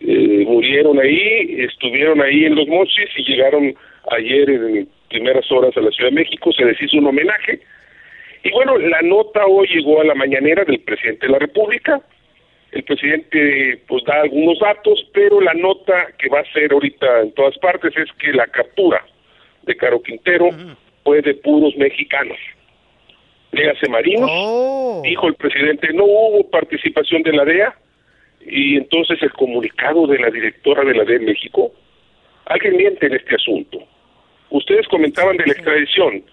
[0.00, 3.74] eh, murieron ahí, estuvieron ahí en los mochis y llegaron
[4.12, 7.60] ayer en primeras horas a la Ciudad de México, se les hizo un homenaje.
[8.44, 12.00] Y bueno, la nota hoy llegó a la mañanera del presidente de la República.
[12.72, 17.32] El presidente pues da algunos datos, pero la nota que va a ser ahorita en
[17.32, 19.04] todas partes es que la captura
[19.62, 20.50] de Caro Quintero
[21.04, 22.38] fue de puros mexicanos.
[23.52, 24.30] Léase marinos,
[25.02, 27.74] dijo el presidente, no hubo participación de la DEA,
[28.44, 31.72] y entonces el comunicado de la directora de la DEA en México,
[32.46, 33.78] alguien miente en este asunto.
[34.50, 36.24] Ustedes comentaban de la extradición,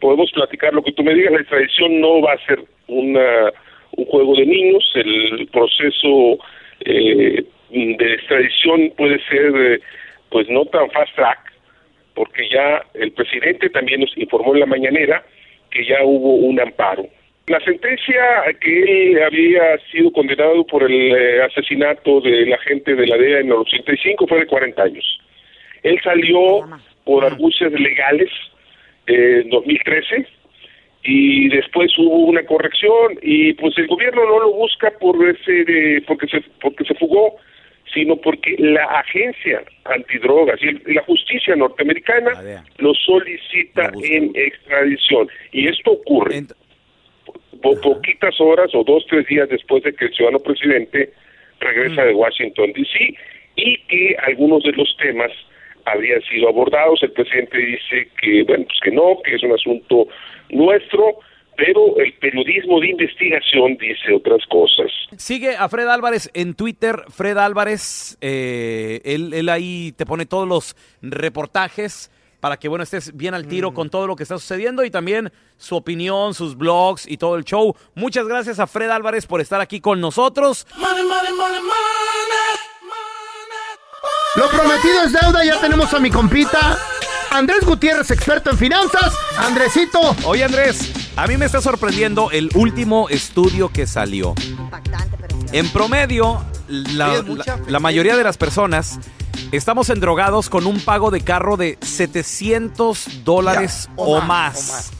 [0.00, 3.52] podemos platicar lo que tú me digas, la extradición no va a ser una,
[3.98, 6.38] un juego de niños, el proceso
[6.84, 9.80] eh, de extradición puede ser eh,
[10.30, 11.52] pues no tan fast track,
[12.14, 15.24] porque ya el presidente también nos informó en la mañanera
[15.70, 17.08] que ya hubo un amparo.
[17.48, 18.22] La sentencia
[18.60, 23.46] que él había sido condenado por el eh, asesinato del agente de la DEA en
[23.46, 25.20] el 85 fue de 40 años.
[25.82, 26.68] Él salió
[27.04, 28.30] por argucias legales
[29.06, 30.37] eh, en 2013
[31.10, 36.02] y después hubo una corrección y pues el gobierno no lo busca por ese de-
[36.06, 37.36] porque se porque se fugó
[37.94, 42.32] sino porque la agencia antidrogas y, el- y la justicia norteamericana
[42.76, 45.28] lo solicita en extradición.
[45.52, 46.42] Y esto ocurre
[47.62, 51.10] po- poquitas horas o dos tres días después de que el ciudadano presidente
[51.60, 53.14] regresa de Washington D.C.
[53.56, 55.32] y que algunos de los temas
[55.92, 57.02] habrían sido abordados.
[57.02, 60.08] El presidente dice que, bueno, pues que no, que es un asunto
[60.50, 61.18] nuestro,
[61.56, 64.90] pero el periodismo de investigación dice otras cosas.
[65.16, 70.46] Sigue a Fred Álvarez en Twitter, Fred Álvarez, eh, él, él ahí te pone todos
[70.46, 74.84] los reportajes para que, bueno, estés bien al tiro con todo lo que está sucediendo
[74.84, 77.74] y también su opinión, sus blogs y todo el show.
[77.94, 80.66] Muchas gracias a Fred Álvarez por estar aquí con nosotros.
[84.38, 86.78] Lo prometido es deuda, ya tenemos a mi compita.
[87.32, 89.12] Andrés Gutiérrez, experto en finanzas.
[89.36, 89.98] Andresito.
[90.24, 94.34] Oye, Andrés, a mí me está sorprendiendo el último estudio que salió.
[95.52, 97.22] En promedio, la,
[97.66, 99.00] es mayoría de las personas
[99.50, 104.92] estamos endrogados con un pago de carro de 700 dólares o o, más, más.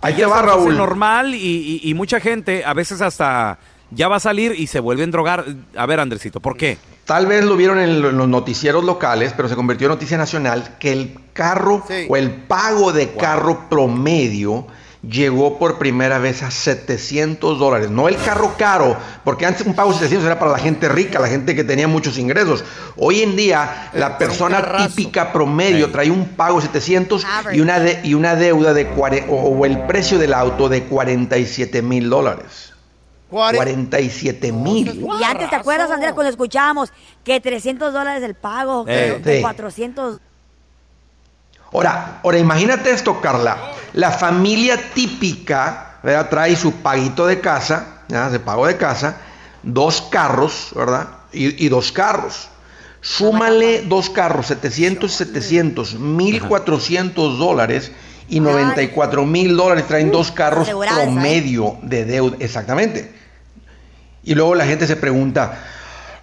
[0.00, 0.76] Ahí te va, Raúl.
[0.76, 3.58] normal y, y- y mucha gente a veces hasta
[3.90, 5.44] ya va a salir y se vuelve a endrogar.
[5.76, 6.78] A ver, Andresito, ¿por qué?
[7.06, 10.18] Tal vez lo vieron en lo- en los noticieros locales, pero se convirtió en noticia
[10.18, 14.66] nacional que el carro o el pago de carro promedio
[15.08, 17.90] llegó por primera vez a 700 dólares.
[17.90, 21.20] No el carro caro, porque antes un pago de 700 era para la gente rica,
[21.20, 22.64] la gente que tenía muchos ingresos.
[22.96, 24.56] Hoy en día la persona
[24.96, 29.26] típica promedio trae un pago de 700 y una, de- y una deuda de cuare-
[29.28, 32.72] o, o el precio del auto de 47 mil dólares.
[33.30, 35.06] 47 mil.
[35.20, 36.92] Y antes, ¿te acuerdas, Andrés, cuando escuchábamos
[37.24, 39.42] que 300 dólares el pago, Eh, que sí.
[39.42, 40.20] 400...
[41.72, 43.72] Ahora, ahora imagínate esto, Carla.
[43.92, 46.28] La familia típica, ¿verdad?
[46.30, 48.30] Trae su paguito de casa, ¿ya?
[48.30, 49.16] de pago de casa,
[49.62, 51.08] dos carros, ¿verdad?
[51.32, 52.48] Y, y dos carros.
[53.00, 57.92] Súmale dos carros, 700, 700, 1400 dólares
[58.28, 60.72] y 94 mil dólares traen dos carros ¿eh?
[60.72, 62.36] promedio de deuda.
[62.40, 63.14] Exactamente.
[64.26, 65.58] Y luego la gente se pregunta,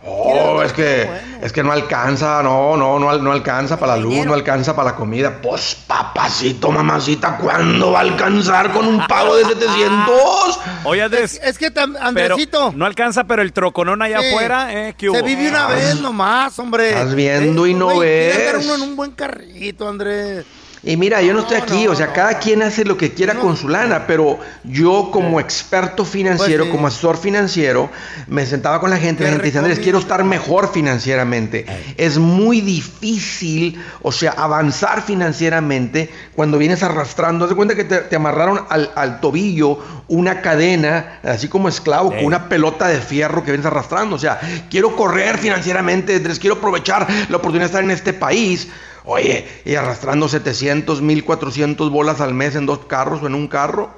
[0.06, 1.10] oh, es que,
[1.42, 4.92] es que no alcanza, no, no, no, no alcanza para la luz, no alcanza para
[4.92, 5.40] la comida.
[5.42, 10.60] Pues papacito, mamacita, ¿cuándo va a alcanzar con un pago de 700?
[10.84, 11.40] Oye, Andrés.
[11.42, 12.74] Es que, tam- pero Andresito.
[12.76, 14.28] no alcanza, pero el troconón allá Sí.
[14.28, 14.96] afuera, ¿eh?
[14.98, 15.16] ¿Qué hubo?
[15.18, 16.90] Se vive una vez nomás, hombre.
[16.90, 18.54] Estás viendo y no ves.
[18.66, 20.46] uno en un buen carrito, Andrés.
[20.86, 23.56] Y mira, yo no estoy aquí, o sea, cada quien hace lo que quiera con
[23.56, 26.76] su lana, pero yo como experto financiero, Pues sí.
[26.76, 27.90] como asesor financiero,
[28.28, 31.66] me sentaba con la gente, la gente dice, Andrés, quiero estar mejor financieramente.
[31.96, 37.46] Es muy difícil, o sea, avanzar financieramente cuando vienes arrastrando.
[37.46, 39.80] Haz de cuenta que te, te amarraron al, al tobillo
[40.10, 44.18] una cadena, así como esclavo, con una pelota de fierro que vienes arrastrando.
[44.18, 48.68] O sea, quiero correr financieramente, Andrés, quiero aprovechar la oportunidad de estar en este país.
[49.06, 53.92] Oye, y arrastrando 700, 1400 bolas al mes en dos carros o en un carro.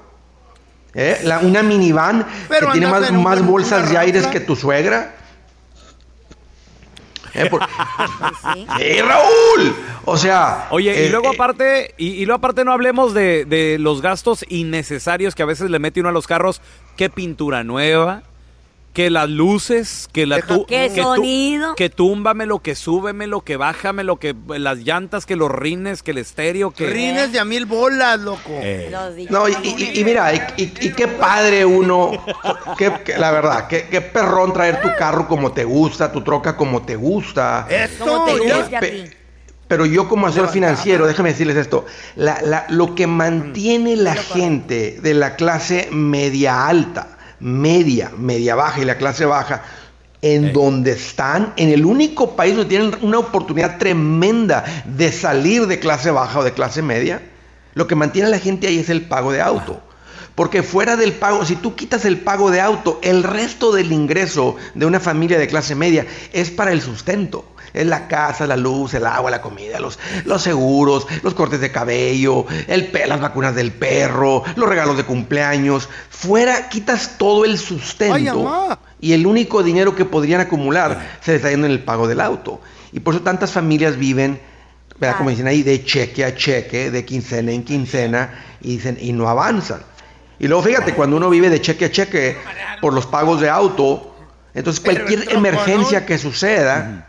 [0.93, 1.19] ¿Eh?
[1.23, 5.15] La- una minivan Pero que tiene más, un- más bolsas de aires que tu suegra.
[7.33, 7.49] ¿Eh?
[7.49, 7.61] Por-
[8.77, 9.75] ¡Sí, Raúl!
[10.05, 10.67] O sea.
[10.71, 14.01] Oye, y eh, luego eh, aparte, y, y luego aparte no hablemos de, de los
[14.01, 16.61] gastos innecesarios que a veces le mete uno a los carros,
[16.95, 18.23] que pintura nueva,
[18.95, 21.75] que las luces, que la tu- ¿Qué que tu- sonido?
[21.75, 26.71] que túmbamelo, que súbemelo, que bájamelo, que las llantas, que los rines, que el estéreo,
[26.71, 28.39] que Rines de a mil bolas, loco.
[28.49, 28.89] Eh.
[29.29, 32.11] No, y, y- y mira, y, y- y qué padre uno,
[32.77, 36.55] qué- qué- la verdad, qué, qué perrón traer tu carro como te gusta, tu troca
[36.55, 37.67] como te gusta.
[37.99, 39.03] Como te a ti.
[39.67, 41.85] Pero yo como asesor financiero, déjame decirles esto,
[42.15, 48.81] la- la- lo que mantiene la gente de la clase media alta, media, media baja
[48.81, 49.63] y la clase baja,
[50.21, 55.79] en donde están, en el único país donde tienen una oportunidad tremenda de salir de
[55.79, 57.21] clase baja o de clase media,
[57.75, 59.81] lo que mantiene a la gente ahí es el pago de auto.
[60.35, 64.57] Porque fuera del pago, si tú quitas el pago de auto, el resto del ingreso
[64.73, 67.45] de una familia de clase media es para el sustento.
[67.73, 71.71] Es la casa, la luz, el agua, la comida, los, los seguros, los cortes de
[71.71, 75.89] cabello, el, las vacunas del perro, los regalos de cumpleaños.
[76.09, 81.49] Fuera, quitas todo el sustento y el único dinero que podrían acumular se les está
[81.49, 82.61] yendo en el pago del auto.
[82.93, 84.39] Y por eso tantas familias viven,
[84.97, 85.17] ¿verdad?
[85.17, 89.27] como dicen ahí, de cheque a cheque, de quincena en quincena, y, dicen, y no
[89.27, 89.81] avanzan.
[90.39, 92.37] Y luego fíjate, cuando uno vive de cheque a cheque
[92.81, 94.15] por los pagos de auto,
[94.53, 97.07] entonces cualquier emergencia que suceda,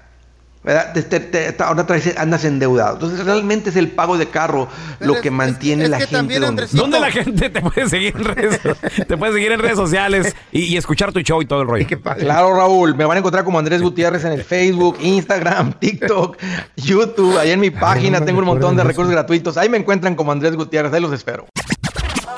[0.64, 0.92] ¿verdad?
[0.94, 1.20] Te- te-
[1.52, 2.94] te- ahora traes- andas endeudado.
[2.94, 4.66] Entonces realmente es el pago de carro
[4.98, 8.60] lo que mantiene la gente donde ¿Dónde la gente te puede seguir en redes,
[9.06, 11.86] te puede seguir en redes sociales y, y escuchar tu show y todo el rollo?
[12.18, 16.36] Claro, Raúl, me van a encontrar como Andrés Gutiérrez en el Facebook, Instagram, TikTok,
[16.76, 19.56] YouTube, ahí en mi página tengo un montón de recursos gratuitos.
[19.56, 21.46] Ahí me encuentran como Andrés Gutiérrez, ahí los espero.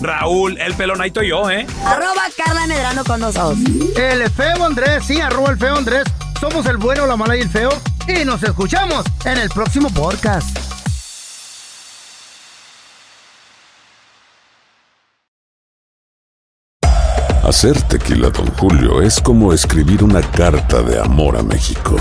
[0.00, 1.66] Raúl el Pelón, ahí estoy yo, ¿eh?
[1.84, 3.58] Arroba Carla Medrano con nosotros.
[3.96, 6.04] El feo Andrés, sí, arroba el feo Andrés.
[6.40, 7.70] Somos el bueno, la mala y el feo.
[8.06, 10.58] Y nos escuchamos en el próximo podcast.
[17.42, 21.96] Hacer tequila, Don Julio, es como escribir una carta de amor a México.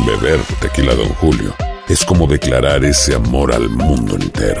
[0.00, 1.54] Beber tequila, Don Julio,
[1.88, 4.60] es como declarar ese amor al mundo entero.